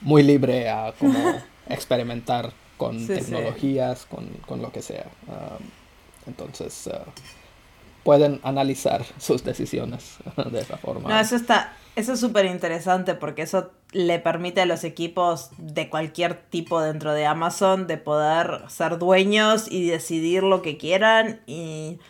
[0.00, 1.18] muy libre a como
[1.68, 5.06] experimentar con tecnologías, Con, con, lo que sea.
[5.28, 5.64] Um,
[6.26, 7.08] entonces, uh,
[8.02, 10.16] pueden analizar sus decisiones
[10.50, 11.08] de esa forma.
[11.08, 15.88] No, eso está, eso es súper interesante porque eso le permite a los equipos de
[15.88, 22.00] cualquier tipo dentro de Amazon de poder ser dueños y decidir lo que quieran y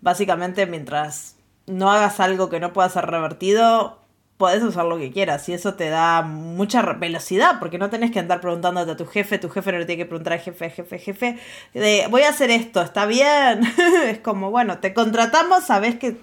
[0.00, 3.98] básicamente mientras no hagas algo que no pueda ser revertido,
[4.38, 8.20] podés usar lo que quieras y eso te da mucha velocidad porque no tenés que
[8.20, 10.98] andar preguntándote a tu jefe, tu jefe no le tiene que preguntar al jefe, jefe,
[10.98, 11.38] jefe,
[11.72, 13.60] de voy a hacer esto, ¿está bien?
[14.06, 16.16] es como, bueno, te contratamos, sabes que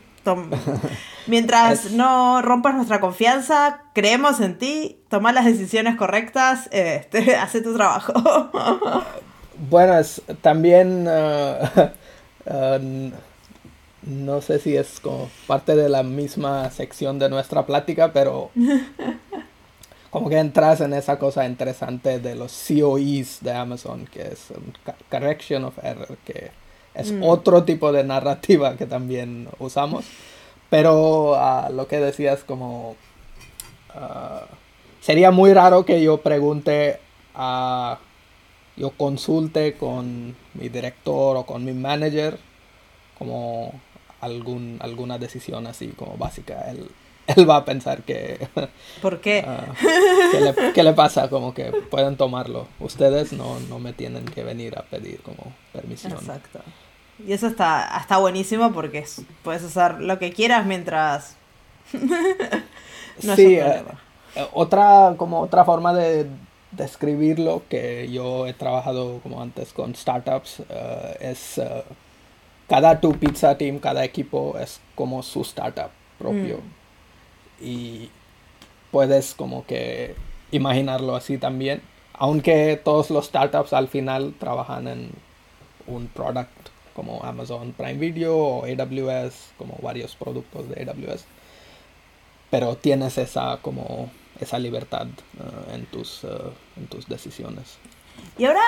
[1.27, 7.75] mientras no rompas nuestra confianza, creemos en ti, toma las decisiones correctas, este, hace tu
[7.75, 8.13] trabajo.
[9.69, 11.07] bueno, es, también...
[11.07, 13.11] Uh, uh,
[14.01, 18.51] no sé si es como parte de la misma sección de nuestra plática, pero
[20.09, 24.47] como que entras en esa cosa interesante de los COEs de Amazon, que es
[25.09, 26.51] Correction of Error, que
[27.01, 27.23] es mm.
[27.23, 30.05] otro tipo de narrativa que también usamos.
[30.69, 32.95] Pero uh, lo que decías como...
[33.93, 34.45] Uh,
[35.01, 36.99] sería muy raro que yo pregunte
[37.35, 37.99] a...
[38.77, 42.39] yo consulte con mi director o con mi manager
[43.17, 43.73] como
[44.21, 46.89] algún, alguna decisión así como básica, él,
[47.27, 48.47] él va a pensar que...
[49.01, 49.43] ¿Por qué?
[49.45, 49.73] Ah,
[50.73, 51.29] ¿qué, le, pasa?
[51.29, 52.67] Como que pueden tomarlo.
[52.79, 56.13] Ustedes no, no me tienen que venir a pedir como permisión.
[56.13, 56.61] Exacto.
[57.25, 59.05] Y eso está, está buenísimo porque
[59.43, 61.35] puedes hacer lo que quieras mientras...
[63.23, 63.83] no sí, eh,
[64.53, 66.27] otra, como otra forma de
[66.71, 71.57] describirlo que yo he trabajado como antes con startups eh, es...
[71.57, 71.83] Eh,
[72.67, 76.57] cada tu pizza team, cada equipo es como su startup propio.
[76.57, 77.65] Mm.
[77.65, 78.09] Y
[78.91, 80.15] puedes como que
[80.51, 81.81] imaginarlo así también.
[82.13, 85.09] Aunque todos los startups al final trabajan en
[85.85, 86.69] un product
[87.01, 91.25] como Amazon Prime Video o AWS, como varios productos de AWS.
[92.51, 97.77] Pero tienes esa como esa libertad uh, en, tus, uh, en tus decisiones.
[98.37, 98.61] Y ahora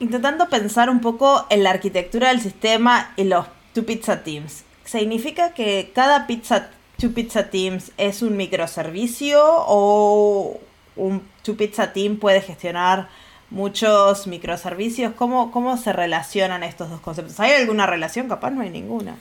[0.00, 4.64] intentando pensar un poco en la arquitectura del sistema y los Two Pizza Teams.
[4.84, 10.58] ¿Significa que cada pizza, Two Pizza Teams es un microservicio o
[10.96, 13.08] un Two Pizza Team puede gestionar
[13.50, 15.14] muchos microservicios?
[15.14, 17.38] ¿Cómo, ¿Cómo se relacionan estos dos conceptos?
[17.40, 18.28] ¿Hay alguna relación?
[18.28, 19.16] Capaz no hay ninguna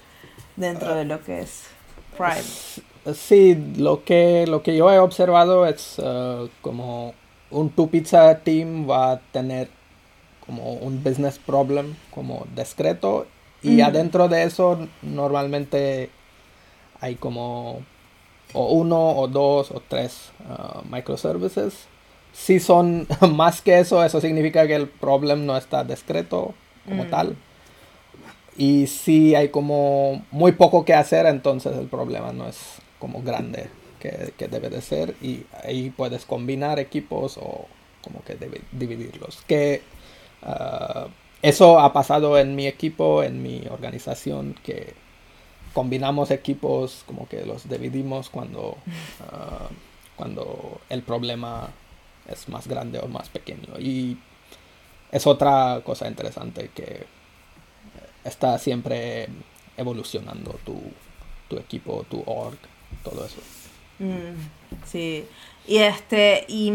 [0.55, 1.63] dentro de lo que es
[2.17, 3.15] Prime.
[3.15, 7.13] Sí, lo que, lo que yo he observado es uh, como
[7.51, 9.69] un Two Pizza Team va a tener
[10.45, 13.27] como un business problem como discreto
[13.61, 16.11] y adentro de eso normalmente
[17.01, 17.81] hay como
[18.53, 21.87] o uno o dos o tres uh, microservices.
[22.35, 26.53] Si son más que eso, eso significa que el problema no está discreto
[26.85, 27.09] como mm.
[27.09, 27.35] tal.
[28.57, 32.57] Y si hay como muy poco que hacer, entonces el problema no es
[32.99, 33.69] como grande
[33.99, 35.15] que, que debe de ser.
[35.21, 37.65] Y ahí puedes combinar equipos o
[38.01, 38.37] como que
[38.71, 39.41] dividirlos.
[39.47, 39.81] Que
[40.43, 41.09] uh,
[41.41, 44.93] eso ha pasado en mi equipo, en mi organización, que
[45.73, 48.77] combinamos equipos, como que los dividimos cuando,
[49.29, 49.67] ah,
[50.15, 51.69] cuando el problema
[52.27, 53.79] es más grande o más pequeño.
[53.79, 54.17] Y
[55.11, 57.05] es otra cosa interesante que
[58.23, 59.27] está siempre
[59.77, 60.81] evolucionando tu,
[61.47, 62.57] tu equipo, tu org,
[63.03, 63.41] todo eso.
[63.99, 65.25] Mm, sí.
[65.67, 66.71] Y este, y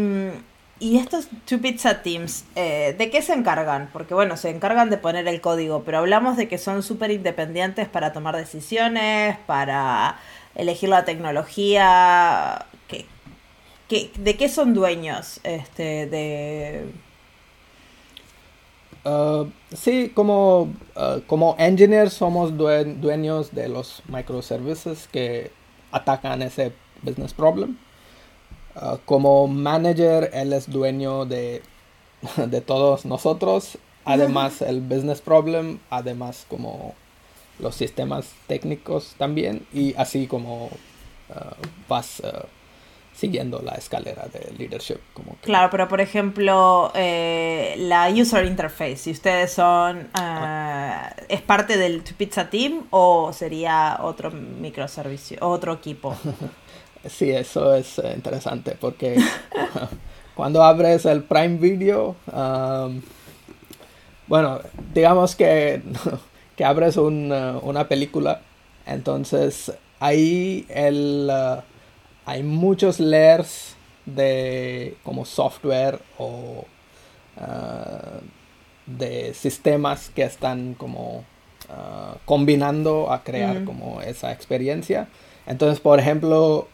[0.81, 3.91] y estos Two Pizza Teams, eh, ¿de qué se encargan?
[3.93, 7.87] Porque bueno, se encargan de poner el código, pero hablamos de que son súper independientes
[7.87, 10.17] para tomar decisiones, para
[10.55, 12.65] elegir la tecnología.
[12.87, 13.05] ¿Qué,
[13.91, 15.39] de qué son dueños?
[15.43, 16.91] Este, de...
[19.03, 25.51] Uh, sí, como, uh, como engineers somos dueños de los microservices que
[25.91, 27.77] atacan ese business problem.
[28.75, 31.61] Ah, como manager, él es dueño de,
[32.37, 33.77] de todos nosotros.
[34.05, 36.95] Además, el business problem, además como
[37.59, 39.65] los sistemas técnicos también.
[39.73, 40.69] Y así como
[41.87, 42.21] vas
[43.13, 44.99] siguiendo la escalera de leadership.
[45.13, 50.09] Como Claro, pero por ejemplo, eh, la user interface, si ustedes son,
[51.29, 56.15] ¿es parte del Pizza Team o sería otro microservicio, otro equipo?
[57.09, 59.17] Sí, eso es eh, interesante porque
[60.35, 62.15] cuando abres el Prime Video,
[64.27, 64.59] bueno,
[64.93, 65.81] digamos que,
[66.55, 68.41] que abres una película,
[68.85, 71.61] entonces ahí el, uh,
[72.25, 76.65] hay muchos layers de como software o
[77.37, 78.21] uh,
[78.85, 81.23] de sistemas que están como
[81.69, 85.07] uh, combinando a crear como esa experiencia.
[85.45, 86.67] Entonces, por ejemplo,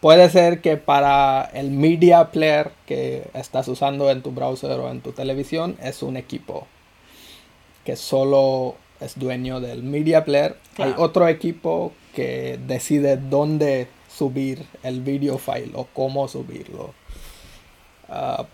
[0.00, 5.00] puede ser que para el media player que estás usando en tu browser o en
[5.00, 6.66] tu televisión es un equipo
[7.84, 10.56] que solo es dueño del media player.
[10.76, 13.88] Hay otro equipo que decide dónde
[14.18, 16.92] subir el video file o cómo subirlo.
[18.08, 18.46] Ah,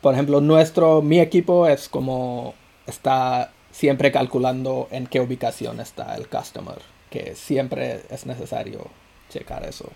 [0.00, 2.54] por ejemplo, nuestro, mi equipo es como
[2.86, 6.78] está siempre calculando en qué ubicación está el customer,
[7.10, 8.88] que siempre es necesario
[9.28, 9.90] checar eso.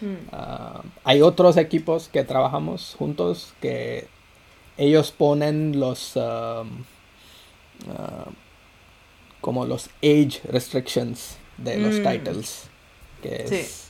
[0.00, 0.28] Hmm.
[0.32, 4.08] Ah, hay otros equipos que trabajamos juntos que
[4.78, 6.64] ellos ponen los ah,
[9.42, 12.08] como los age restrictions de los hmm.
[12.08, 12.70] titles
[13.22, 13.81] que es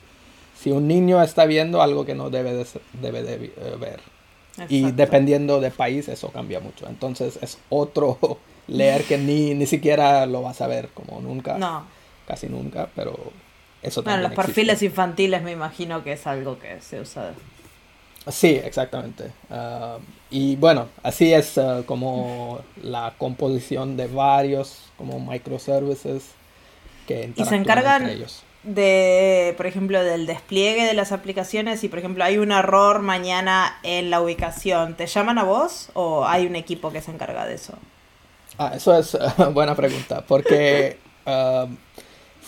[0.62, 2.66] si un niño está viendo algo que no debe de,
[3.00, 4.00] debe de eh, ver
[4.68, 8.18] y dependiendo de país eso cambia mucho entonces es otro
[8.68, 11.84] leer que ni, ni siquiera lo vas a ver como nunca no
[12.26, 13.32] casi nunca pero
[13.82, 17.32] eso bueno, los perfiles infantiles me imagino que es algo que se usa.
[18.28, 19.32] Sí, exactamente.
[19.50, 19.98] Ah,
[20.30, 26.22] y bueno, así es ah, como la composición de varios como microservices
[27.08, 28.44] que y se encargan ellos.
[28.64, 31.82] De, por ejemplo, del despliegue de las aplicaciones.
[31.84, 36.26] Y por ejemplo hay un error mañana en la ubicación, ¿te llaman a vos o
[36.26, 37.74] hay un equipo que se encarga de eso?
[38.58, 39.16] Ah, eso es
[39.54, 41.66] buena pregunta, porque ah,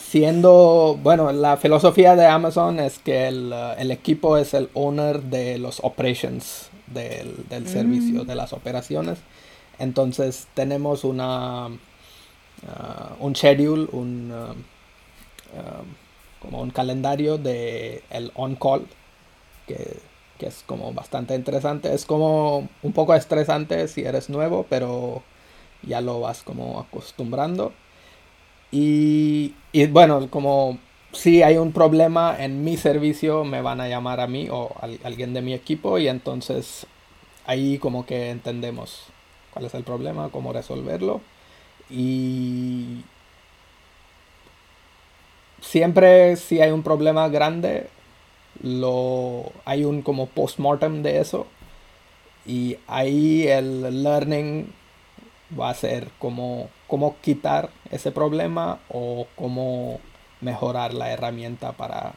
[0.09, 5.57] siendo, bueno, la filosofía de Amazon es que el, uh, equipo es el owner de
[5.57, 8.27] los operations del, del servicio, mm.
[8.27, 9.19] de las operaciones.
[9.79, 11.75] Entonces tenemos una, uh,
[13.19, 14.51] un schedule, un, uh,
[15.57, 15.85] um,
[16.45, 18.87] como un calendario de el on-call,
[19.67, 19.99] que,
[20.37, 21.93] que es como bastante interesante.
[21.93, 25.23] Es como un poco estresante si eres nuevo, pero
[25.81, 27.73] ya lo vas como acostumbrando.
[28.71, 29.53] Y,
[29.91, 30.77] bueno, como
[31.13, 34.89] si hay un problema en mi servicio, me van a llamar a mí o a
[35.07, 36.85] alguien de mi equipo y entonces
[37.45, 39.03] ahí como que entendemos
[39.53, 41.21] cuál es el problema, cómo resolverlo.
[41.89, 43.03] Y
[45.65, 47.89] siempre si hay un problema grande,
[48.61, 51.47] lo, hay un como postmortem de eso.
[52.45, 54.71] Y ahí el learning
[55.59, 59.99] va a ser como cómo quitar ese problema o cómo
[60.41, 62.13] mejorar la herramienta para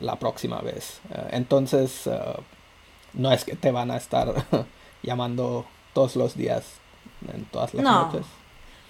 [0.00, 1.00] la próxima vez.
[1.14, 2.18] Eh, entonces, eh,
[3.12, 4.34] no es que te van a estar
[5.02, 6.64] llamando todos los días,
[7.32, 8.26] en todas las noches.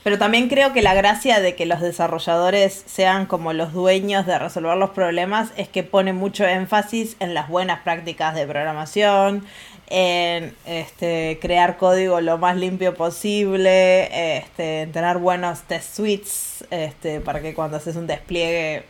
[0.03, 4.38] Pero también creo que la gracia de que los desarrolladores sean como los dueños de
[4.38, 9.44] resolver los problemas es que pone mucho énfasis en las buenas prácticas de programación,
[9.88, 17.20] en este, crear código lo más limpio posible, este, en tener buenos test suites, este,
[17.20, 18.84] para que cuando haces un despliegue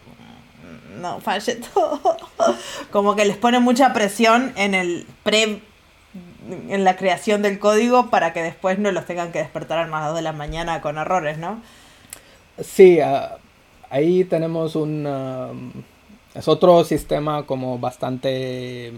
[0.95, 2.17] mm, no falle todo.
[2.93, 5.63] Como que les pone mucha presión en el pre
[6.49, 10.07] en la creación del código para que después no los tengan que despertar a las
[10.07, 11.61] 2 de la mañana con errores, ¿no?
[12.63, 13.39] Sí, ah,
[13.91, 15.07] ahí tenemos un...
[15.07, 15.51] Ah,
[16.35, 18.93] es otro sistema como bastante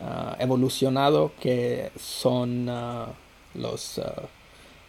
[0.00, 3.06] uh, evolucionado que son uh,
[3.54, 4.02] los uh,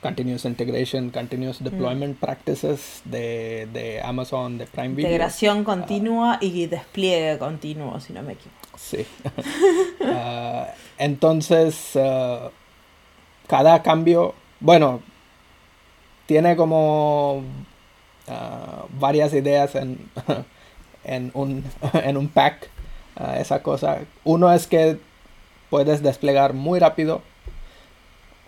[0.01, 1.63] Continuous Integration, Continuous mm.
[1.63, 5.11] Deployment Practices de, de, Amazon, de Prime Video.
[5.11, 8.58] Integración continua y despliegue continuo, si no me equivoco.
[8.79, 9.05] Sí.
[10.97, 11.97] entonces,
[13.47, 15.01] cada cambio, bueno,
[16.25, 17.43] tiene como
[18.99, 20.09] varias ideas en,
[21.03, 21.63] en, un,
[21.93, 22.69] en un pack
[23.37, 23.99] esa cosa.
[24.23, 24.97] Uno es que
[25.69, 27.21] puedes desplegar muy rápido.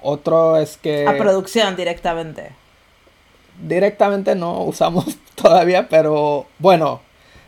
[0.01, 1.05] Otro es que...
[1.07, 2.53] A producción directamente.
[3.61, 7.01] Directamente no usamos todavía, pero bueno,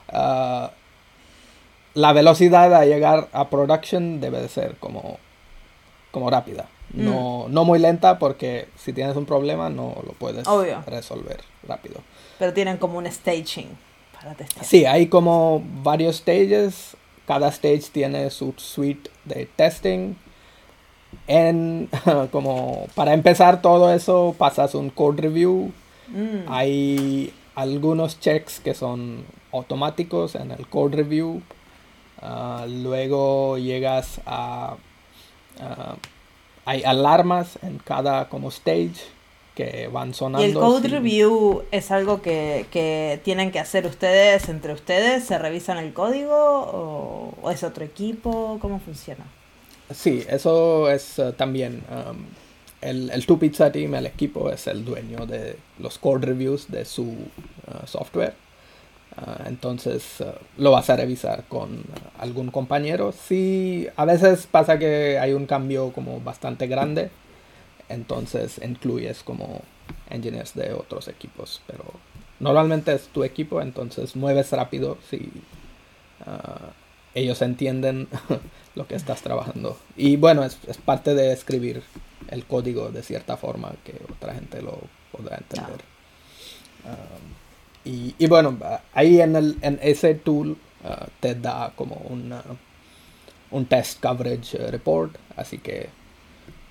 [0.10, 0.72] ah,
[1.94, 5.18] la velocidad a llegar a production debe de ser como,
[6.12, 6.68] como rápida.
[6.94, 7.06] Mm.
[7.06, 10.46] No, no muy lenta porque si tienes un problema no lo puedes
[10.86, 12.02] resolver rápido.
[12.40, 13.70] Pero tienen como un staging
[14.14, 14.66] para testear.
[14.66, 20.16] Sí, hay como varios stages cada stage tiene su suite de testing.
[21.28, 21.90] En,
[22.32, 25.72] como para empezar todo eso, pasas un code review.
[26.10, 26.48] Mm.
[26.48, 31.42] Hay algunos checks que son automáticos en el code review.
[32.26, 34.78] Ah, luego llegas a,
[36.64, 38.96] hay alarmas en cada como stage
[39.56, 40.48] que van sonando.
[40.48, 45.26] ¿Y el code review es algo que, tienen que hacer ustedes entre ustedes?
[45.26, 46.34] ¿Se revisan el código
[47.44, 48.58] o, es otro equipo?
[48.62, 49.26] ¿Cómo funciona?
[49.94, 51.84] Sí, eso es eh, también.
[51.92, 52.26] Um,
[52.80, 56.86] el, el Two Pizza Team, el equipo, es el dueño de los code reviews de
[56.86, 58.34] su uh, software.
[59.16, 61.84] Ah, entonces ah, lo vas a revisar con
[62.18, 63.12] algún compañero.
[63.12, 67.12] Si a veces pasa que hay un cambio como bastante grande,
[67.90, 69.62] entonces incluyes como
[70.10, 71.84] engineers de otros equipos, pero
[72.40, 75.32] normalmente es tu equipo, entonces mueves rápido si
[77.14, 78.08] ellos entienden
[78.76, 79.78] lo que estás trabajando.
[79.96, 81.84] Y bueno, es, es, parte de escribir
[82.30, 84.80] el código de cierta forma que otra gente lo
[85.12, 85.82] podrá entender.
[86.86, 87.43] Um,
[87.86, 88.58] y, y, bueno,
[88.94, 92.44] ahí en, el, en ese tool uh, te da como una,
[93.52, 95.90] un test coverage report, así que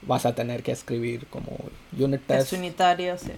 [0.03, 1.57] vas a tener que escribir como
[1.99, 2.53] unit test.
[2.53, 3.33] unitario, sí.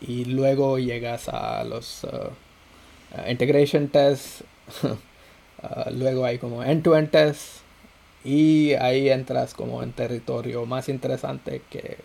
[0.00, 4.44] Y luego llegas a los uh, uh, integration tests,
[5.92, 7.60] luego hay como end-to-end -end tests
[8.24, 11.98] y ahí entras como en territorio más interesante que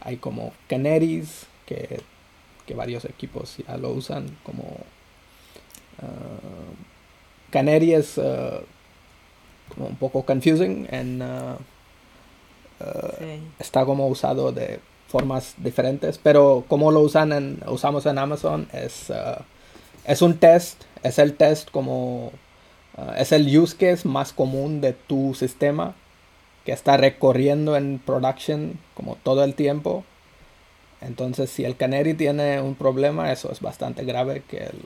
[0.00, 2.00] hay como canaries que,
[2.66, 4.62] que varios equipos ya lo usan como
[6.02, 6.74] uh,
[7.50, 8.60] canary es uh,
[9.74, 11.56] como un poco confusing en uh,
[12.80, 18.68] uh, está como usado de formas diferentes pero como lo usan en, usamos en Amazon
[18.72, 19.42] es uh,
[20.04, 22.32] es un test es el test como
[22.96, 25.94] Ah, es el use case más común de tu sistema
[26.64, 30.04] que está recorriendo en production como todo el tiempo.
[31.06, 34.82] Entonces, si el Canary tiene un problema, eso es bastante grave que el,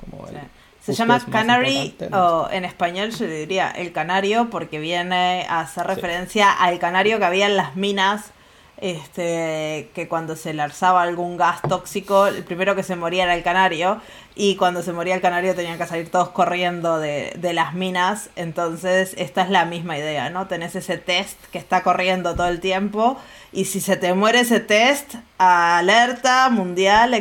[0.00, 0.36] como el
[0.80, 6.52] Se llama Canary, o en español yo diría el canario, porque viene a hacer referencia
[6.52, 8.32] al canario que había en las minas
[8.78, 13.42] este, que cuando se lanzaba algún gas tóxico, el primero que se moría era el
[13.42, 14.00] canario,
[14.34, 18.28] y cuando se moría el canario tenían que salir todos corriendo de, de, las minas,
[18.36, 20.46] entonces esta es la misma idea, ¿no?
[20.46, 23.16] Tenés ese test que está corriendo todo el tiempo,
[23.52, 27.14] y si se te muere ese test, alerta mundial,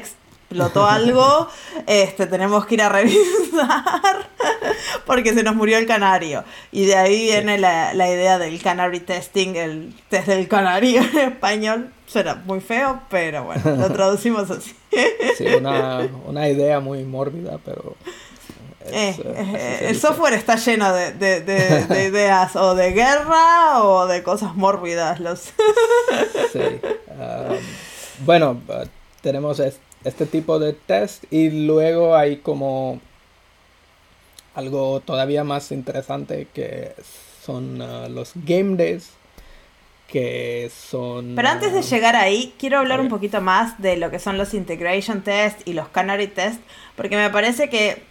[0.56, 1.47] explotó algo,
[1.86, 4.30] este, tenemos que ir a revisar
[5.06, 6.43] porque se nos murió el canario.
[6.72, 11.18] Y de ahí viene la, la, idea del canary testing, el test del canario en
[11.20, 11.91] español.
[12.08, 14.74] Suena muy feo, pero bueno, lo traducimos así.
[15.38, 17.95] Sí, una, una idea muy mórbida, pero...
[18.86, 23.84] Es, eh, eh, el software está lleno de, de, de, de, ideas o de guerra
[23.84, 25.20] o de cosas mórbidas.
[25.20, 25.39] Los...
[26.53, 26.80] sí.
[27.10, 27.58] Um,
[28.26, 28.86] bueno, uh,
[29.22, 29.60] tenemos
[30.06, 33.01] este tipo de test y luego hay como
[34.53, 36.93] algo todavía más interesante que
[37.43, 39.10] son uh, los game days
[40.08, 43.08] que son pero antes de uh, llegar ahí quiero hablar okay.
[43.08, 46.62] un poquito más de lo que son los integration test y los canary test
[46.95, 48.03] porque me parece que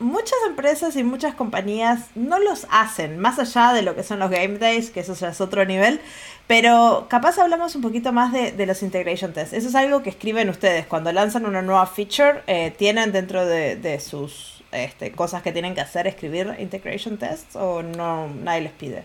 [0.00, 4.30] muchas empresas y muchas compañías no los hacen, más allá de lo que son los
[4.30, 6.00] game days, que eso ya es otro nivel,
[6.46, 9.52] pero capaz hablamos un poquito más de, de los integration tests.
[9.52, 13.76] Eso es algo que escriben ustedes cuando lanzan una nueva feature, eh, tienen dentro de,
[13.76, 18.72] de sus este, cosas que tienen que hacer escribir integration tests o no nadie les
[18.72, 19.04] pide.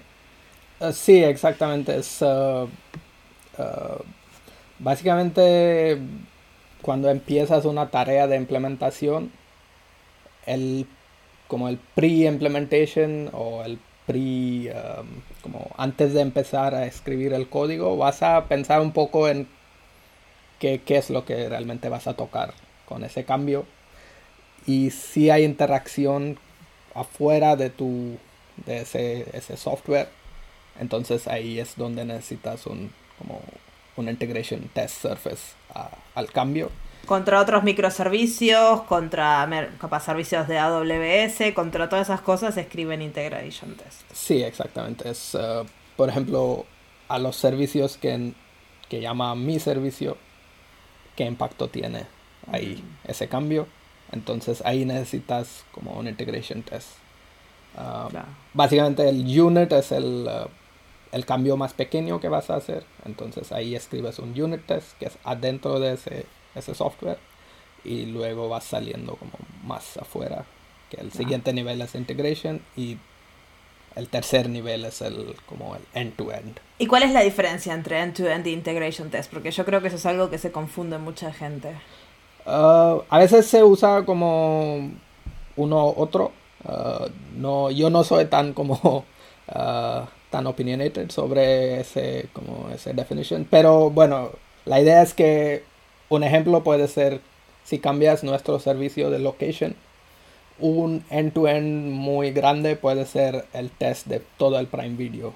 [0.80, 1.98] Uh, sí, exactamente.
[1.98, 2.68] Es uh,
[4.80, 5.98] básicamente
[6.82, 9.32] cuando empiezas una tarea de implementación
[10.46, 10.88] el
[11.48, 15.08] como el pre-implementation o el pre um,
[15.42, 19.48] como antes de empezar a escribir el código vas a pensar un poco en
[20.60, 22.54] qué, qué es lo que realmente vas a tocar
[22.86, 23.66] con ese cambio.
[24.68, 26.40] Y si hay interacción
[26.96, 28.18] afuera de tu
[28.66, 30.08] de ese, ese software.
[30.80, 33.42] Entonces ahí es donde necesitas un como
[33.96, 35.54] un integration test surface
[36.16, 36.70] al cambio
[37.06, 39.48] contra otros microservicios, contra
[39.80, 44.02] capaz servicios de AWS, contra todas esas cosas escriben integration test.
[44.14, 45.10] Sí, exactamente.
[45.10, 46.66] Es, uh, por ejemplo,
[47.08, 48.34] a los servicios que,
[48.90, 50.18] que llama mi servicio,
[51.16, 52.08] qué impacto tiene
[52.52, 53.12] ahí mm.
[53.12, 53.68] ese cambio.
[54.12, 56.90] Entonces ahí necesitas como un integration test.
[57.76, 58.28] Uh, claro.
[58.54, 60.50] Básicamente el unit es el, uh,
[61.12, 62.86] el cambio más pequeño que vas a hacer.
[63.06, 66.26] Entonces ahí escribes un unit test que es adentro de ese
[66.56, 67.18] ese software
[67.84, 69.34] y luego va saliendo como
[69.64, 70.46] más afuera
[70.90, 72.98] que el siguiente nivel es integration y
[73.96, 77.74] el tercer nivel es el como el end to end y cuál es la diferencia
[77.74, 80.38] entre end to end y integration test porque yo creo que eso es algo que
[80.38, 81.76] se confunde mucha gente.
[82.46, 84.92] Uh, a veces se usa como
[85.56, 86.32] uno otro.
[86.64, 89.06] Uh, no yo no soy tan como
[89.48, 94.32] uh, tan opinionated sobre ese como ese definition pero bueno
[94.66, 95.64] la idea es que
[96.10, 97.22] un ejemplo puede ser
[97.64, 99.76] si cambias nuestro servicio de location.
[100.60, 105.34] Un end-to-end muy grande puede ser el test de todo el Prime Video.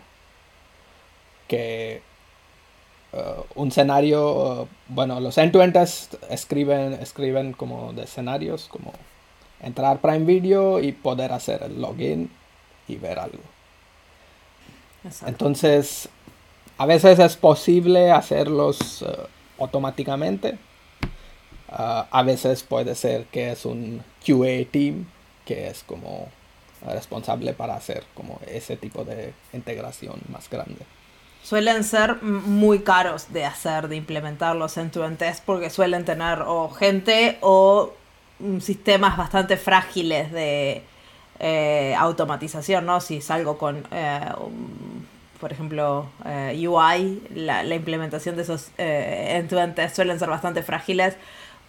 [1.48, 2.02] Que
[3.14, 8.94] uh, un escenario, uh, bueno, los end-to-end tests escriben, escriben como de escenarios, como
[9.62, 12.32] entrar Prime Video y poder hacer el login
[12.88, 13.44] y ver algo.
[15.26, 16.10] Entonces,
[16.78, 19.08] a veces es posible hacerlos eh,
[19.60, 20.58] automáticamente.
[21.70, 25.06] Ah, a veces puede ser que es un QA team
[25.46, 26.30] que es como
[26.86, 30.86] responsable para hacer como ese tipo de integración más grande.
[31.44, 37.38] Suelen ser muy caros de hacer, de implementar los end-to-end porque suelen tener o gente
[37.42, 37.94] o
[38.40, 40.84] mm, sistemas bastante frágiles de
[41.40, 43.00] eh, automatización, ¿no?
[43.00, 44.20] Si salgo con, eh,
[45.40, 51.16] por ejemplo, eh, UI, la, implementación de esos end-to-end test suelen ser bastante frágiles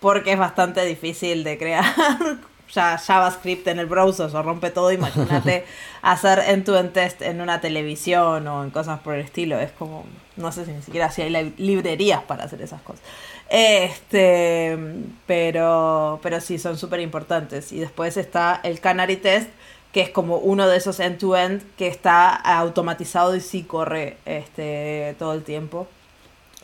[0.01, 1.85] porque es bastante difícil de crear
[2.73, 5.65] ya JavaScript en el browser, se rompe todo, imagínate
[6.03, 10.05] hacer end-to-end test en una televisión o en cosas por el estilo, es como,
[10.37, 13.03] no sé si ni siquiera si hay librerías para hacer esas cosas.
[13.49, 14.79] Este,
[15.27, 17.73] pero, pero sí, son súper importantes.
[17.73, 19.51] Y después está el Canary Test,
[19.93, 25.35] que es como uno de esos end-to-end que está automatizado y sí corre este, todo
[25.35, 25.87] el tiempo.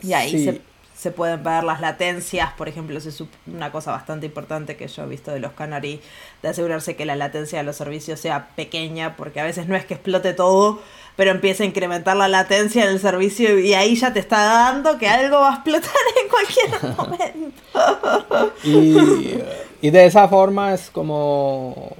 [0.02, 0.60] Y ahí se
[0.96, 5.06] se pueden ver las latencias, por ejemplo, es una cosa bastante importante que yo he
[5.06, 6.00] visto de los Canary,
[6.42, 9.84] de asegurarse que la latencia de los servicios sea pequeña, porque a veces no es
[9.84, 10.80] que explote todo,
[11.14, 14.96] pero empieza a incrementar la latencia en el servicio y ahí ya te está dando
[14.96, 18.52] que algo va a explotar en cualquier momento.
[18.64, 21.94] y, y de esa forma es como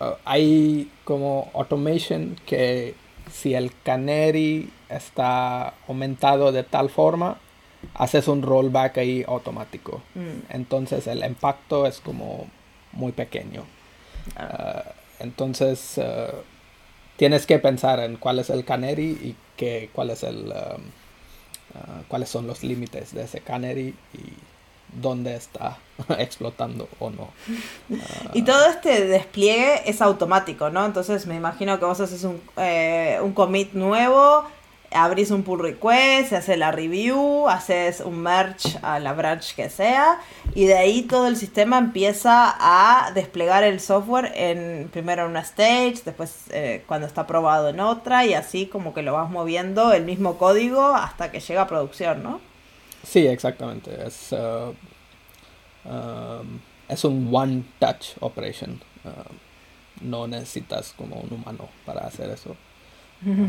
[0.00, 2.94] uh, hay como automation que
[3.30, 7.38] si el canary está aumentado de tal forma
[7.94, 10.02] haces un rollback ahí automático.
[10.14, 10.50] Mm.
[10.50, 12.48] Entonces el impacto es como
[12.92, 13.64] muy pequeño.
[14.36, 14.84] Ah,
[15.20, 16.36] entonces uh,
[17.16, 20.82] tienes que pensar en cuál es el canary y que, cuál es el, um,
[21.74, 24.32] uh, cuáles son los límites de ese canary y
[24.92, 25.78] dónde está
[26.18, 27.28] explotando o no.
[28.34, 30.84] y todo este despliegue es automático, ¿no?
[30.84, 34.46] Entonces me imagino que vos haces un, eh, un commit nuevo
[34.90, 39.68] abrís un pull request, se hace la review, haces un merge a la branch que
[39.68, 40.18] sea
[40.54, 45.40] y de ahí todo el sistema empieza a desplegar el software en primero en una
[45.40, 49.92] stage, después eh, cuando está probado en otra y así como que lo vas moviendo
[49.92, 52.40] el mismo código hasta que llega a producción, ¿no?
[53.08, 53.90] Sí, exactamente.
[54.06, 54.74] Es, uh,
[55.88, 58.80] um, es un one touch operation.
[59.04, 62.54] Um, no necesitas como un humano para hacer eso.
[63.24, 63.48] Um,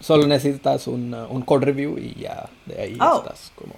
[0.00, 3.18] Solo necesitas un, un code review y ya de ahí oh.
[3.18, 3.74] estás como...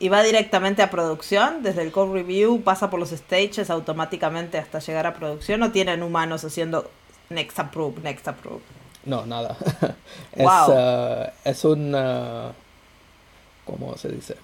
[0.00, 4.80] Y va directamente a producción, desde el code review pasa por los stages automáticamente hasta
[4.80, 6.90] llegar a producción o tienen humanos haciendo
[7.30, 8.60] next approve, next approve.
[9.04, 9.56] No, nada.
[10.32, 11.94] es, uh, es un...
[13.66, 14.36] Uh, ¿Cómo se dice?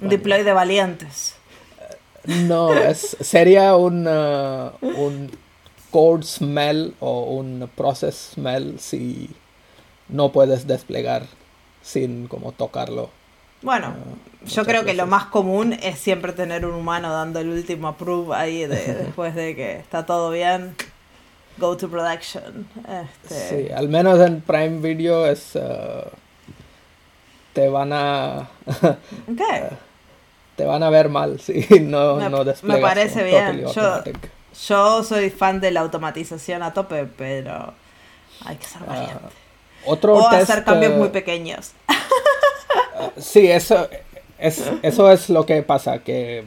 [0.00, 1.36] Deploy de valientes.
[2.24, 5.30] No, es, sería un, uh, un
[5.90, 9.30] code smell o un process smell si
[10.08, 11.26] no puedes desplegar
[11.82, 13.10] sin como tocarlo.
[13.62, 17.48] Bueno, ah, yo creo que lo más común es siempre tener un humano dando el
[17.48, 20.74] último approve ahí después de que está todo bien.
[21.56, 22.66] Go to production.
[22.78, 23.66] Este...
[23.66, 25.54] Sí, al menos en Prime Video es.
[25.54, 26.08] Uh,
[27.54, 28.50] te van a.
[30.56, 33.66] Te van a ver mal si no, me, no Me parece bien.
[33.74, 34.02] Yo,
[34.68, 37.74] yo, soy fan de la automatización a tope, pero
[38.44, 39.34] hay que ser ah, valiente
[39.86, 41.72] o hacer cambios muy pequeños.
[43.16, 43.88] sí, eso
[44.38, 46.44] es, eso es lo que pasa, que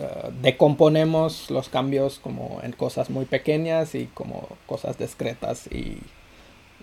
[0.00, 5.98] uh, decomponemos los cambios como en cosas muy pequeñas y como cosas discretas y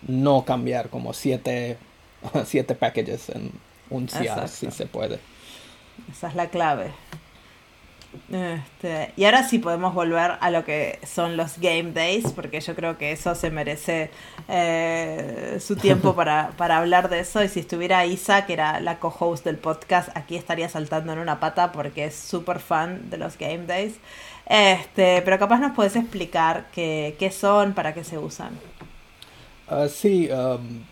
[0.08, 1.78] no cambiar como siete,
[2.46, 3.52] siete packages en
[3.90, 5.20] un CR si se puede.
[6.12, 6.92] Esa es la clave.
[8.30, 12.76] Este, y ahora sí podemos volver a lo que son los game days, porque yo
[12.76, 14.10] creo que eso se merece
[14.50, 17.44] eh, su tiempo para, para, hablar de eso.
[17.44, 21.40] Y si estuviera Isa, que era la co-host del podcast, aquí estaría saltando en una
[21.40, 23.94] pata porque es súper fan de los game days.
[24.46, 28.60] Este, pero capaz nos puedes explicar qué, qué son, para qué se usan.
[29.70, 30.84] Uh, sí, um,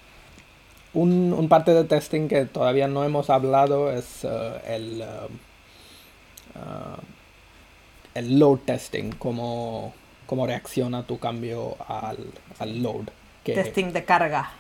[0.94, 5.02] un, un, parte de testing que todavía no hemos hablado es uh, el...
[5.02, 5.38] Um,
[6.56, 7.00] Uh,
[8.16, 9.94] el load testing, cómo,
[10.26, 12.18] cómo reacciona tu cambio al,
[12.58, 13.06] al load.
[13.44, 14.52] testing de carga.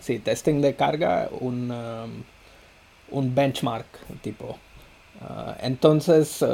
[0.00, 2.22] Sí, testing de carga, un, um,
[3.10, 3.86] un benchmark
[4.22, 4.58] tipo.
[5.20, 6.44] Uh, entonces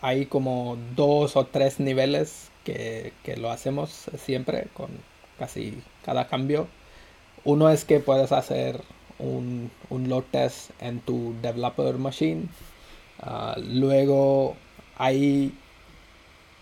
[0.00, 4.88] hay como dos o tres niveles que, que, lo hacemos siempre con
[5.38, 6.66] casi cada cambio.
[7.44, 8.82] Uno es que puedes hacer
[9.18, 12.48] un, un load test en tu developer machine
[13.26, 14.54] Ah, luego
[14.98, 15.54] hay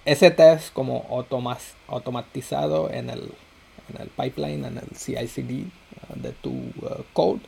[0.05, 1.07] ese test como
[1.89, 3.33] automatizado en el,
[3.93, 7.41] en el pipeline, en el CI/CD uh, de tu uh, code,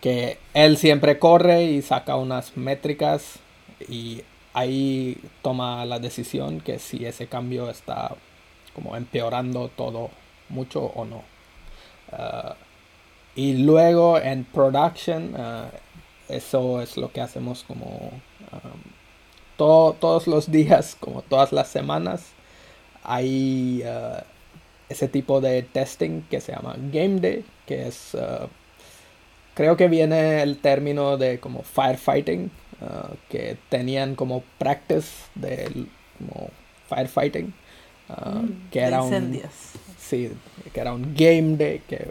[0.00, 3.38] que él siempre corre y saca unas métricas
[3.88, 4.22] y
[4.52, 8.14] ahí toma la decisión que si ese cambio está
[8.74, 10.10] como empeorando todo
[10.48, 11.22] mucho o no.
[12.12, 12.54] Uh,
[13.34, 15.34] y luego en production,
[16.28, 18.10] eso es lo que hacemos como
[18.52, 18.80] um,
[19.56, 22.32] todos los días, como todas las semanas,
[23.02, 24.22] hay uh,
[24.88, 28.48] ese tipo de testing que se llama Game Day, que es, uh,
[29.54, 32.50] creo que viene el término de como firefighting,
[32.80, 35.86] uh, que tenían como practice de
[36.88, 37.52] firefighting,
[38.08, 39.40] mm, que era un,
[40.10, 42.10] que era un Game Day que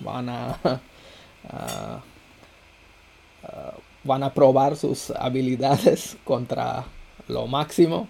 [0.00, 0.80] van a
[4.04, 6.84] van a probar sus habilidades contra
[7.28, 8.08] lo máximo.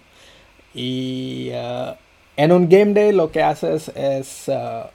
[0.75, 1.95] Y uh,
[2.37, 4.89] en un game day lo que haces es uh,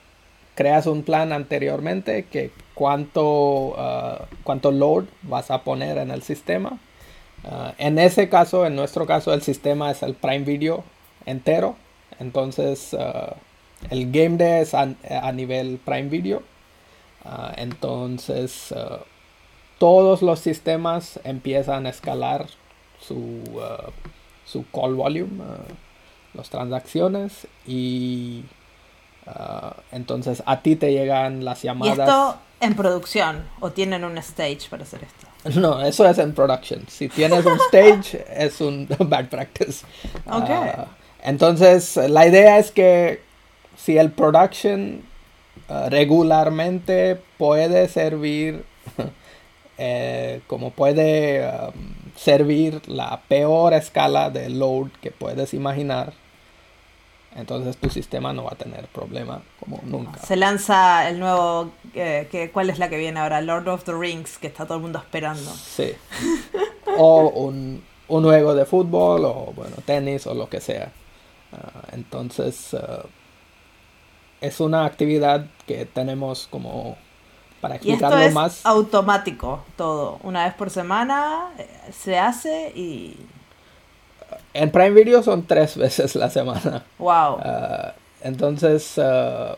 [0.54, 6.78] creas un plan anteriormente que cuánto, uh, cuánto load vas a poner en el sistema.
[7.78, 10.82] en ese caso, en nuestro caso, el sistema es el Prime Video
[11.26, 11.76] entero.
[12.18, 12.96] Entonces,
[13.90, 16.42] el game day es a, a nivel Prime Video.
[17.56, 18.72] entonces,
[19.78, 22.46] todos los sistemas empiezan a escalar
[23.00, 23.90] su, uh,
[24.44, 25.44] su call volume,
[26.34, 28.44] las transacciones y
[29.26, 31.98] uh, entonces a ti te llegan las llamadas.
[31.98, 35.26] ¿Y esto en producción o tienen un stage para hacer esto?
[35.60, 36.84] No, eso es en production.
[36.88, 39.86] Si tienes un stage es un bad practice.
[40.28, 40.72] Okay.
[41.22, 43.22] entonces la idea es que
[43.76, 45.02] si el production
[45.88, 48.64] regularmente puede servir
[49.78, 51.72] eh, como puede um,
[52.16, 56.14] servir la peor escala de load que puedes imaginar,
[57.34, 60.20] entonces tu sistema no va a tener problema como nunca.
[60.20, 63.42] Se lanza el nuevo, eh, que, ¿cuál es la que viene ahora?
[63.42, 65.50] Lord of the Rings, que está todo el mundo esperando.
[65.52, 65.92] Sí.
[66.96, 70.92] o un, un juego de fútbol o bueno, tenis o lo que sea.
[71.52, 73.06] Ah, entonces, uh,
[74.40, 76.96] es una actividad que tenemos como
[77.60, 78.58] para explicarlo y esto más.
[78.58, 80.18] Es automático todo.
[80.22, 83.16] Una vez por semana eh, se hace y.
[84.54, 86.84] En Prime Video son tres veces la semana.
[86.98, 87.38] Wow.
[87.42, 89.56] Ah, entonces, ah,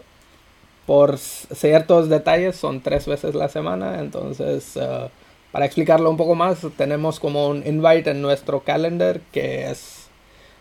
[0.86, 3.98] por ciertos detalles son tres veces la semana.
[4.00, 5.08] Entonces, ah,
[5.52, 9.97] para explicarlo un poco más, tenemos como un invite en nuestro calendar que es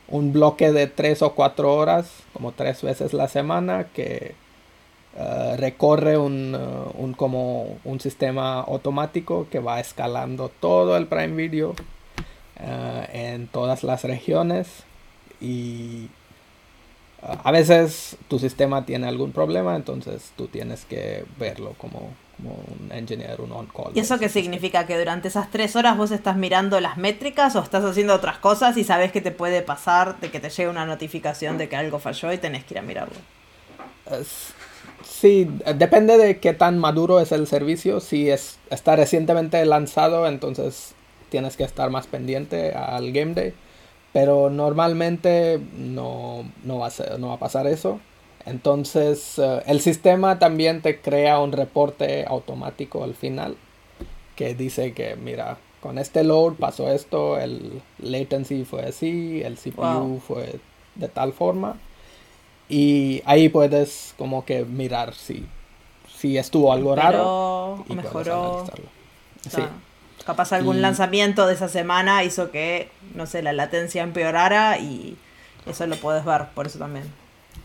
[0.09, 4.35] un bloque de tres o cuatro horas, como tres veces la semana, que
[5.17, 11.35] eh, recorre un, eh, un, como un sistema automático que va escalando todo el Prime
[11.35, 11.75] Video
[12.59, 14.67] eh, en todas las regiones.
[15.41, 16.09] Y
[17.21, 22.91] a veces tu sistema tiene algún problema, entonces tú tienes que verlo como, como un
[22.91, 23.91] engineer, un on-call.
[23.95, 24.85] ¿Y eso qué significa?
[24.85, 28.77] ¿Que durante esas tres horas vos estás mirando las métricas o estás haciendo otras cosas
[28.77, 31.99] y sabes que te puede pasar de que te llegue una notificación de que algo
[31.99, 33.15] falló y tenés que ir a mirarlo?
[35.03, 37.99] Sí, depende de qué tan maduro es el servicio.
[37.99, 40.93] Si es, está recientemente lanzado, entonces
[41.29, 43.53] tienes que estar más pendiente al game day.
[44.13, 47.99] Pero normalmente no, no, va, a no va a pasar eso.
[48.47, 53.57] Entonces eh, el sistema también te crea un reporte automático al final
[54.37, 60.21] que dice que mira, con este load pasó esto, el latency fue así, el CPU
[60.25, 60.59] fue
[60.95, 61.75] de tal forma.
[62.69, 65.45] Y ahí puedes como que mirar si,
[66.17, 67.83] si estuvo algo raro.
[67.89, 68.65] Y mejoró.
[69.49, 69.61] Sí.
[70.25, 75.17] Capaz algún lanzamiento de esa semana hizo que, no sé, la latencia empeorara y
[75.65, 77.05] eso lo puedes ver, por eso también.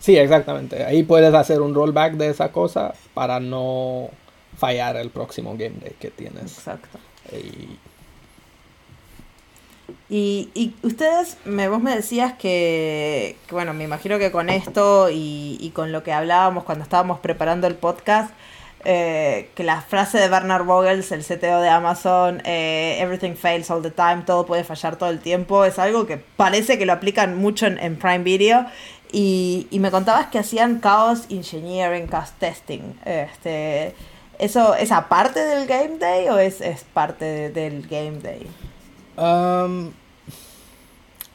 [0.03, 0.83] Sí, exactamente.
[0.83, 4.09] Ahí puedes hacer un rollback de esa cosa para no
[4.57, 6.57] fallar el próximo game day que tienes.
[6.57, 6.99] Exacto.
[7.31, 7.79] Y
[10.09, 15.57] y, y ustedes, me, vos me decías que, bueno, me imagino que con esto y,
[15.61, 18.31] y, con lo que hablábamos cuando estábamos preparando el podcast,
[18.85, 23.81] eh, que la frase de Bernard Vogels, el CTO de Amazon, eh, everything fails all
[23.81, 27.37] the time, todo puede fallar todo el tiempo, es algo que parece que lo aplican
[27.37, 28.65] mucho en, en Prime Video.
[29.15, 32.95] Y, y, me contabas que hacían chaos engineering, chaos testing.
[33.05, 33.93] Este,
[34.39, 38.47] ¿Eso es aparte del game day o es, es parte del game day?
[39.15, 39.91] Um,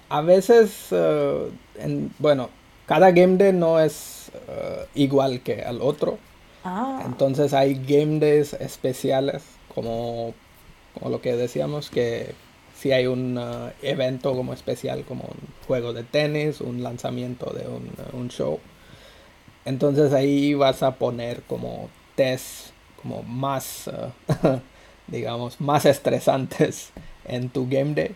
[0.08, 2.50] a veces, uh, en, bueno,
[2.86, 6.18] cada game day no es uh, igual que al otro.
[6.64, 7.02] Ah.
[7.06, 10.34] Entonces hay game days especiales, como,
[10.94, 12.34] como lo que decíamos, que
[12.78, 17.66] si hay un uh, evento como especial, como un juego de tenis, un lanzamiento de
[17.66, 18.60] un, un show.
[19.64, 22.70] Entonces ahí vas a poner como test
[23.02, 24.60] como más, uh,
[25.08, 26.92] digamos, más estresantes
[27.24, 28.14] en tu game day.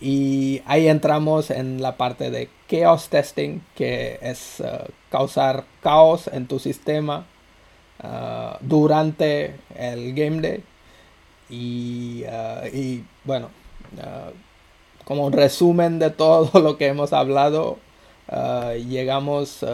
[0.00, 6.46] Y ahí entramos en la parte de chaos testing, que es uh, causar caos en
[6.46, 7.26] tu sistema
[8.02, 10.62] uh, durante el game day.
[11.48, 13.48] Uh, y bueno,
[15.04, 17.78] como un resumen de todo lo que hemos hablado,
[18.88, 19.64] llegamos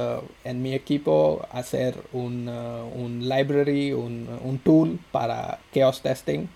[0.45, 6.49] en mi equipo a hacer un, un library, un, un, tool para chaos testing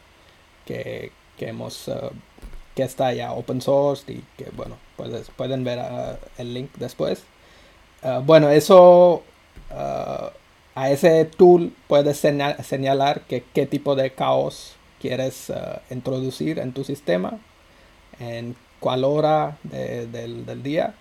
[0.67, 1.89] que, que hemos
[2.75, 7.23] que está ya open source y que bueno, pues pueden ver uh, el link después.
[8.03, 9.23] Uh, bueno, eso
[9.71, 10.31] uh,
[10.75, 14.74] a ese tool puedes señalar que, qué tipo de caos
[15.05, 15.53] quieres
[15.91, 17.39] introducir en tu sistema,
[18.19, 20.95] en cuál hora de, del, día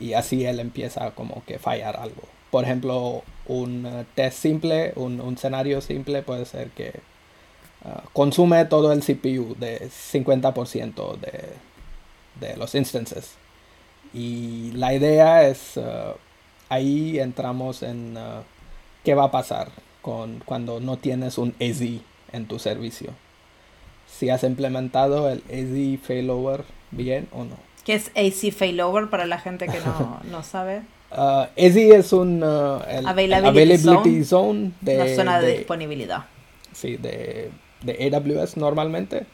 [0.00, 2.22] y así él empieza como que fallar algo.
[2.50, 7.00] Por ejemplo, un test simple, un, un escenario simple puede ser que
[7.86, 13.34] Ah, consume todo el CPU de 50% de, de, los instances.
[14.12, 16.14] Y la idea es, ah,
[16.68, 18.42] ahí entramos en uh,
[19.04, 19.70] qué va a pasar
[20.02, 21.82] con, cuando no tienes un AZ
[22.32, 23.10] en tu servicio.
[24.16, 27.56] Si has implementado el AZ failover bien o no.
[27.84, 30.82] ¿Qué es AZ failover para la gente que no, no sabe?
[31.10, 36.24] Uh, AZ es un availability, zone, de, una zona de, de disponibilidad.
[36.72, 37.50] Sí, de
[37.82, 39.26] de AWS normalmente.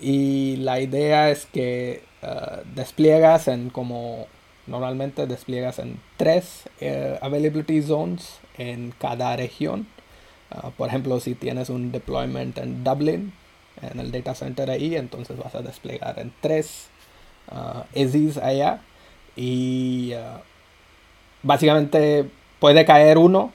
[0.00, 4.26] Y la idea es que uh, despliegas en como
[4.66, 9.86] normalmente despliegas en tres uh, availability zones en cada región.
[10.50, 13.32] Uh, por ejemplo, si tienes un deployment en Dublin,
[13.82, 16.88] en el data center ahí, entonces vas a desplegar en tres
[17.50, 18.80] uh, ESIs allá.
[19.36, 20.12] Y
[21.42, 22.28] básicamente
[22.58, 23.52] puede caer uno,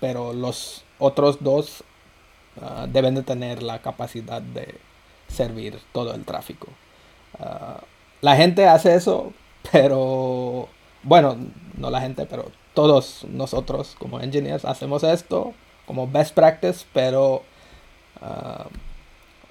[0.00, 1.84] pero los otros dos
[2.60, 4.76] Ah, deben de tener la capacidad de
[5.28, 6.68] servir todo el tráfico.
[7.40, 7.80] Ah,
[8.20, 9.32] la gente hace eso,
[9.72, 10.68] pero
[11.02, 11.36] bueno,
[11.76, 15.52] no la gente, pero todos nosotros como engineers hacemos esto
[15.86, 17.42] como best practice, pero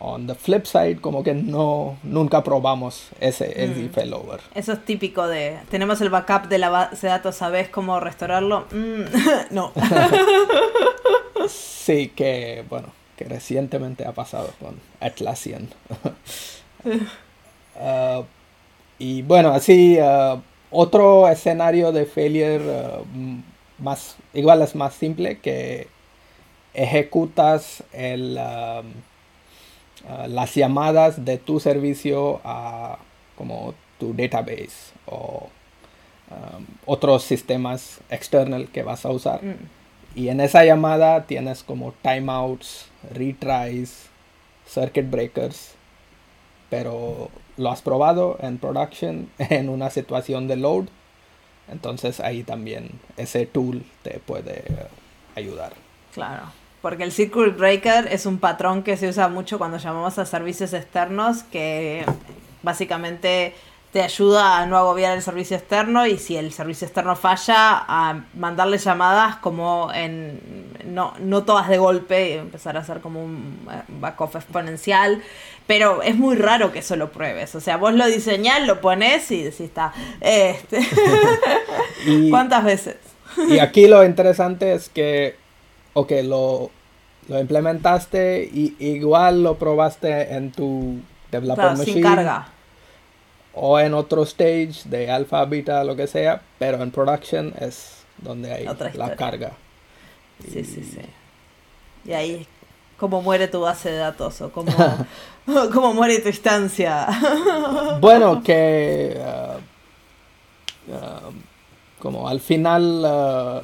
[0.03, 3.89] on the flip side como que no nunca probamos ese mm.
[3.93, 4.41] failover.
[4.53, 8.67] Eso es típico de tenemos el backup de la base de datos, ¿sabes cómo restaurarlo?
[8.71, 9.03] Mm,
[9.51, 9.71] no.
[11.47, 12.87] sí, que bueno,
[13.17, 15.69] que recientemente ha pasado con Atlassian.
[16.83, 18.23] uh,
[18.99, 23.05] y bueno, así uh, otro escenario de failure uh,
[23.79, 25.87] más igual es más simple que
[26.73, 28.91] ejecutas el, um,
[30.03, 32.97] uh, las llamadas de tu servicio a
[33.35, 35.49] como tu database o
[36.29, 39.43] um, otros sistemas externos que vas a usar.
[39.43, 39.55] Mm.
[40.15, 44.09] Y en esa llamada tienes como timeouts, retries,
[44.67, 45.73] circuit breakers,
[46.69, 50.85] pero lo has probado en production en una situación de load,
[51.71, 54.63] entonces ahí también ese tool te puede
[55.35, 55.73] ayudar.
[56.13, 56.51] Claro,
[56.83, 60.73] porque el circuit breaker es un patrón que se usa mucho cuando llamamos a servicios
[60.73, 62.05] externos que
[62.61, 63.55] básicamente
[63.93, 68.25] te ayuda a no agobiar el servicio externo y si el servicio externo falla, a
[68.33, 70.41] mandarle llamadas como en,
[70.83, 75.23] no, no todas de golpe, y empezar a hacer como un eh, back-off exponencial,
[75.65, 79.31] pero es muy raro que eso lo pruebes, o sea, vos lo diseñás, lo pones
[79.31, 80.79] y decís, está, este.
[82.29, 82.97] ¿cuántas veces?
[83.47, 85.42] y aquí lo interesante es que,
[85.93, 86.71] ok, lo,
[87.27, 90.99] lo implementaste y igual lo probaste en tu
[91.31, 91.93] developer machine.
[91.93, 92.47] Sin carga
[93.53, 98.51] o en otro stage de alfa, beta, lo que sea, pero en production es donde
[98.51, 98.65] hay
[98.95, 99.51] la carga.
[100.43, 101.01] Sí, sí, sí.
[102.05, 102.47] Y ahí,
[102.97, 104.71] cómo muere tu base de datos o cómo,
[105.73, 107.07] cómo muere tu instancia.
[108.01, 111.33] bueno, que uh, uh,
[111.99, 113.61] como al final uh,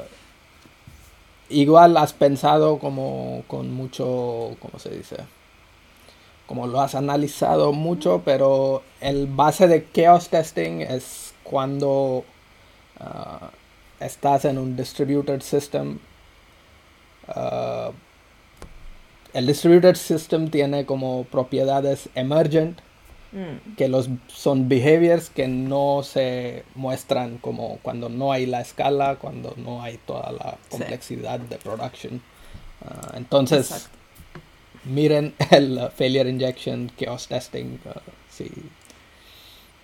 [1.50, 5.16] igual has pensado como con mucho, ¿cómo se dice?
[6.50, 12.24] como lo has analizado mucho, pero el base de chaos testing es cuando
[12.98, 13.46] uh,
[14.00, 16.00] estás en un distributed system.
[17.28, 17.92] Uh,
[19.32, 22.80] el distributed system tiene como propiedades emergent,
[23.32, 23.76] mm.
[23.76, 29.54] que los, son behaviors que no se muestran como cuando no hay la escala, cuando
[29.56, 32.22] no hay toda la complejidad de production.
[32.82, 33.88] Uh, entonces,
[34.84, 38.00] miren el uh, failure injection chaos testing uh,
[38.30, 38.50] sí.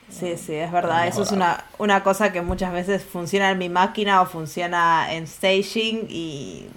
[0.09, 1.09] Sí, sí, es verdad.
[1.09, 5.27] Eso es una, una cosa que muchas veces funciona en mi máquina o funciona en
[5.27, 6.69] staging y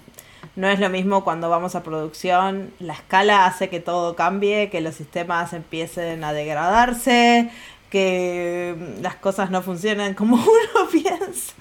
[0.56, 2.72] no es lo mismo cuando vamos a producción.
[2.78, 7.50] La escala hace que todo cambie, que los sistemas empiecen a degradarse,
[7.90, 11.54] que las cosas no funcionan como uno piensa.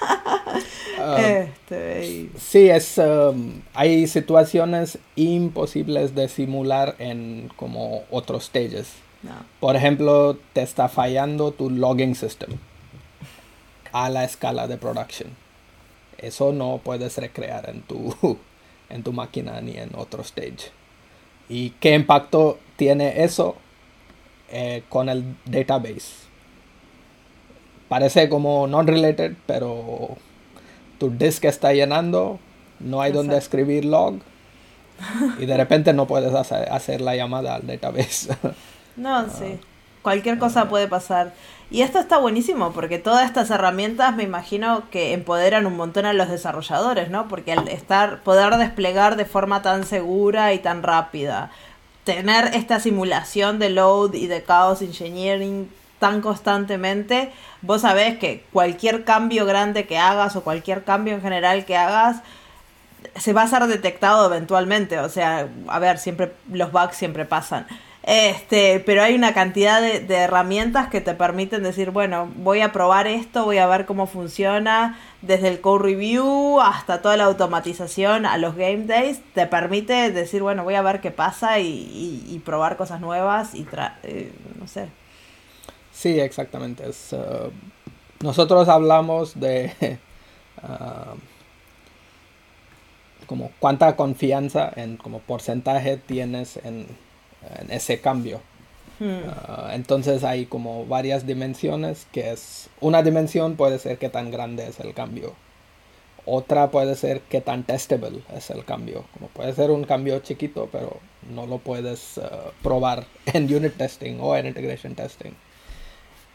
[1.00, 8.94] Ah, este, sí, es, um, hay situaciones imposibles de simular en como otros stages.
[9.60, 12.52] Por ejemplo, te está fallando tu logging system
[13.92, 15.30] a la escala de production.
[16.18, 18.16] Eso no puedes recrear en tu,
[18.90, 20.72] en tu máquina ni en otro stage.
[21.48, 23.56] ¿Y qué impacto tiene eso
[24.52, 26.28] eh, con el database.
[27.88, 30.18] Parece como non-related, pero
[30.98, 32.40] tu disk está llenando,
[32.80, 34.20] no hay donde escribir log
[35.40, 38.36] y de repente no puedes hacer, la llamada al database.
[38.96, 39.60] no, sí.
[40.02, 41.34] Cualquier cosa puede pasar.
[41.72, 46.14] Y esto está buenísimo porque todas estas herramientas me imagino que empoderan un montón a
[46.14, 47.28] los desarrolladores, ¿no?
[47.28, 51.52] Porque al estar poder desplegar de forma tan segura y tan rápida,
[52.06, 55.70] tener esta simulación de load y de chaos engineering
[56.00, 57.32] tan constantemente,
[57.62, 62.22] vos sabés que cualquier cambio grande que hagas o cualquier cambio en general que hagas
[63.16, 67.68] se va a ser detectado eventualmente, o sea, a ver, siempre los bugs siempre pasan.
[68.04, 73.08] Este, pero hay una cantidad de, herramientas que te permiten decir, bueno, voy a probar
[73.08, 78.38] esto, voy a ver cómo funciona, desde el code review hasta toda la automatización a
[78.38, 83.02] los game days, te permite decir, bueno, voy a ver qué pasa y, probar cosas
[83.02, 83.68] nuevas y,
[84.04, 84.88] eh, no sé.
[85.91, 86.86] Sí, exactamente.
[86.88, 87.52] Uh,
[88.22, 90.00] nosotros hablamos de
[90.64, 91.18] uh,
[93.28, 97.09] como cuánta confianza en como porcentaje tienes en en
[97.70, 98.42] ese cambio.
[99.00, 99.22] Hmm.
[99.28, 104.68] Ah, entonces hay como varias dimensiones, que es una dimensión puede ser qué tan grande
[104.68, 105.34] es el cambio.
[106.26, 109.06] Otra puede ser qué tan testable es el cambio.
[109.14, 111.00] Como puede ser un cambio chiquito, pero
[111.34, 115.32] no lo puedes ah, probar en unit testing o en integration testing.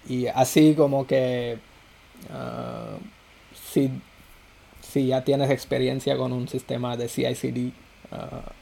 [0.09, 1.59] Y así como que
[2.31, 2.99] uh,
[3.73, 3.91] si,
[4.83, 7.73] si, ya tienes experiencia con un sistema de CI/CD,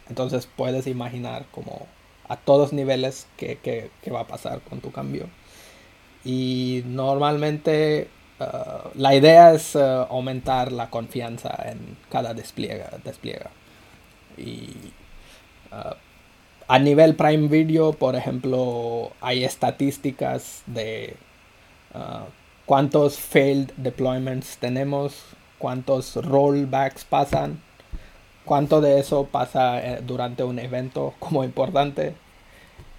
[0.08, 1.88] entonces puedes imaginar como
[2.28, 5.28] a todos niveles que, va a pasar con tu cambio.
[6.24, 8.08] Y normalmente
[8.40, 12.84] uh, la idea es uh, aumentar la confianza en cada despliegue.
[14.36, 14.70] Y
[15.72, 15.94] uh,
[16.68, 21.16] a nivel Prime Video, por ejemplo, hay estadísticas de
[22.64, 25.24] cuántos failed deployments tenemos,
[25.58, 27.60] cuántos rollbacks pasan,
[28.44, 32.14] cuánto de eso pasa eh, durante un evento como importante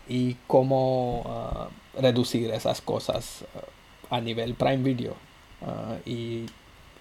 [0.08, 1.68] y cómo ah,
[2.00, 5.16] reducir esas cosas ah, a nivel Prime Video.
[5.62, 6.46] Ah, y,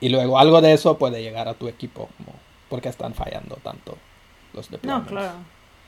[0.00, 2.32] luego algo de eso puede llegar a tu equipo, como
[2.68, 3.96] porque están fallando tanto
[4.52, 5.04] los deployments.
[5.04, 5.34] No, claro.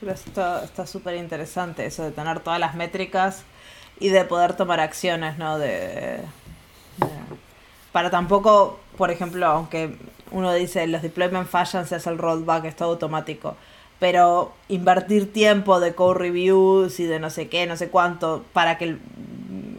[0.01, 3.43] Está súper interesante eso de tener todas las métricas
[3.99, 5.57] y de poder tomar acciones, ¿no?
[5.57, 6.19] De,
[7.95, 9.95] para tampoco, por ejemplo, aunque
[10.31, 13.55] uno dice los deployments fallan, se hace el rollback, es todo automático
[13.99, 18.77] pero invertir tiempo de code reviews y de no sé qué, no sé cuánto, para
[18.77, 18.97] que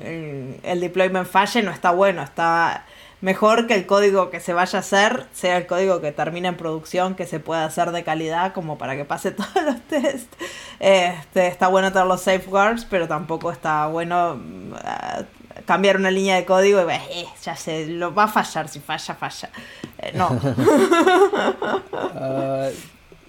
[0.03, 2.87] el, deployment falle no está bueno, está
[3.21, 6.57] mejor que el código que se vaya a hacer sea el código que termine en
[6.57, 10.35] producción, que se pueda hacer de calidad como para que pase todos los tests.
[10.81, 14.41] Este, está bueno tener los safeguards, pero tampoco está bueno
[14.83, 15.25] eh,
[15.67, 19.14] cambiar una línea de código y eh, ya se lo va a fallar, si falla,
[19.14, 19.51] falla.
[19.99, 20.41] Eh, no.
[22.19, 22.69] Ah,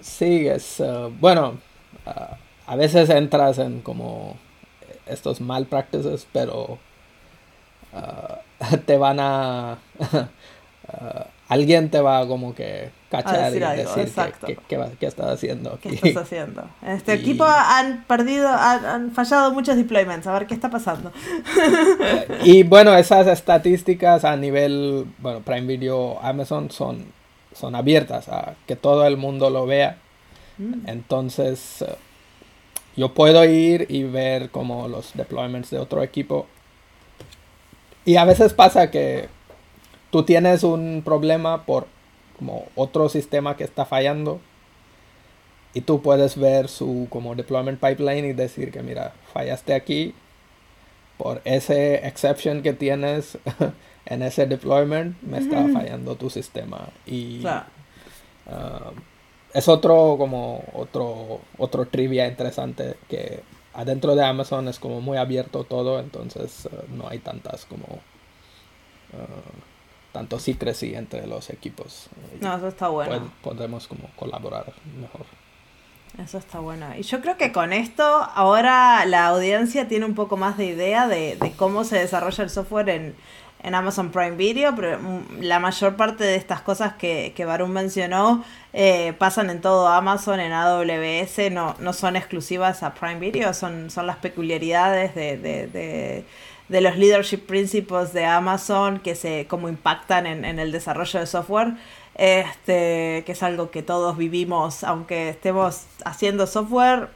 [0.00, 1.58] Sí, es uh, bueno,
[2.06, 2.34] uh,
[2.66, 4.36] a veces entras en como
[5.06, 6.78] estos mal practices, pero
[7.92, 9.78] uh, te van a
[11.48, 14.12] alguien te va como que cachar y decir
[14.68, 15.96] qué, estás haciendo aquí.
[15.96, 16.68] ¿Qué estás haciendo?
[16.86, 21.10] este equipo han perdido, han, fallado muchos deployments, a ver qué está pasando.
[22.44, 27.18] y bueno, esas estadísticas a nivel, bueno, Prime Video, Amazon son
[27.58, 29.98] son abiertas a que todo el mundo lo vea.
[30.58, 30.88] Mm.
[30.88, 31.84] Entonces,
[32.96, 36.46] yo puedo ir y ver como los deployments de otro equipo.
[38.04, 39.28] Y a veces pasa que
[40.10, 41.86] tú tienes un problema por
[42.38, 44.40] como otro sistema que está fallando
[45.74, 50.14] y tú puedes ver su como deployment pipeline y decir que mira, fallaste aquí
[51.16, 53.38] por ese exception que tienes
[54.06, 56.88] en ese deployment me está fallando tu sistema.
[57.06, 58.92] Y uh,
[59.52, 63.42] es otro como otro otro trivia interesante que
[63.74, 68.00] adentro de Amazon es como muy abierto todo, entonces eh, no hay tantas como
[70.12, 72.08] tanto secrecy entre los equipos.
[72.40, 73.30] No, eso está bueno.
[73.42, 75.26] podemos como colaborar mejor.
[76.22, 76.86] Eso está bueno.
[76.96, 81.06] Y yo creo que con esto ahora la audiencia tiene un poco más de idea
[81.06, 83.14] de, de cómo se desarrolla el software en,
[83.62, 87.72] en Amazon Prime Video, pero mm, la mayor parte de estas cosas que, que Barun
[87.72, 93.52] mencionó eh, pasan en todo Amazon, en AWS, no, no son exclusivas a Prime Video,
[93.54, 96.24] son, son las peculiaridades de, de, de,
[96.68, 101.26] de los leadership principles de Amazon que se como impactan en, en el desarrollo de
[101.26, 101.74] software.
[102.14, 107.10] Este, que es algo que todos vivimos, aunque estemos haciendo software,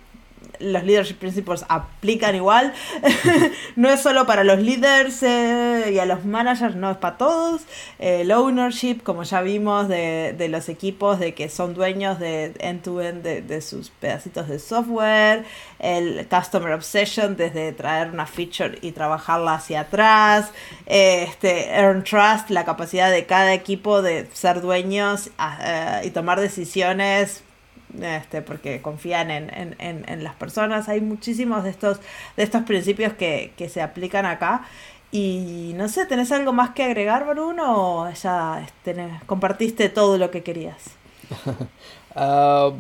[0.63, 2.73] los leadership principles aplican igual.
[3.77, 7.63] no es solo para los líderes eh, y a los managers, no es para todos.
[7.99, 13.23] el ownership, como ya vimos, de, de, los equipos, de que son dueños de end-to-end
[13.23, 15.45] de, de, sus pedacitos de software.
[15.79, 20.51] El customer obsession, desde traer una feature y trabajarla hacia atrás.
[20.87, 27.43] este, earn trust, la capacidad de cada equipo de ser dueños uh, y tomar decisiones
[28.01, 30.89] este, porque confían en, en, en, en, las personas.
[30.89, 31.99] Hay muchísimos de estos,
[32.37, 34.67] de estos principios que, que, se aplican acá.
[35.11, 38.05] Y no sé, ¿tenés algo más que agregar, Bruno?
[38.05, 40.83] ¿O ya tenés, compartiste todo lo que querías?
[42.17, 42.73] uh,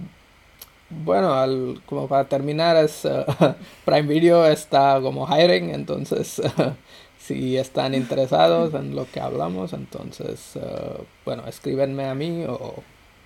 [0.90, 3.24] bueno, al, como para terminar, es, uh,
[3.84, 6.72] Prime Video está como hiring, entonces uh,
[7.18, 10.58] si están interesados en lo que hablamos, entonces,
[11.24, 12.82] bueno, escríbenme a mí o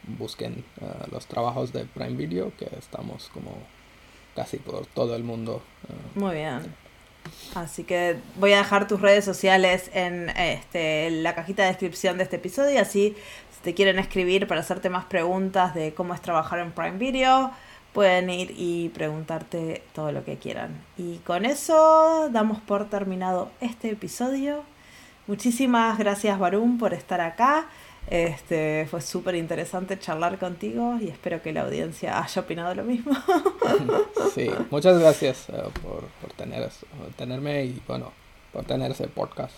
[0.06, 3.58] busquen uh, los trabajos de Prime Video, que estamos como
[4.34, 5.62] casi por todo el mundo.
[5.88, 6.74] Uh, Muy bien.
[7.54, 12.22] Así que voy a dejar tus redes sociales en, este, la cajita de descripción de
[12.22, 13.16] este episodio así
[13.50, 17.50] si te quieren escribir para hacerte más preguntas de cómo es trabajar en Prime Video,
[17.92, 20.84] pueden ir y preguntarte todo lo que quieran.
[20.98, 24.62] Y con eso damos por terminado este episodio.
[25.26, 27.66] Muchísimas gracias Barum por estar acá.
[28.08, 33.12] Este, fue súper interesante charlar contigo y espero que la audiencia haya opinado lo mismo.
[34.34, 38.12] Sí, muchas gracias uh, por, por, tener, por tenerme y bueno,
[38.52, 39.54] por tener ese podcast.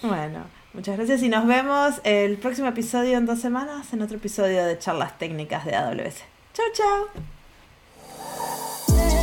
[0.00, 4.64] Bueno, muchas gracias y nos vemos el próximo episodio en dos semanas en otro episodio
[4.64, 6.24] de charlas técnicas de AWS.
[6.54, 6.66] Chao,
[8.88, 9.17] chao.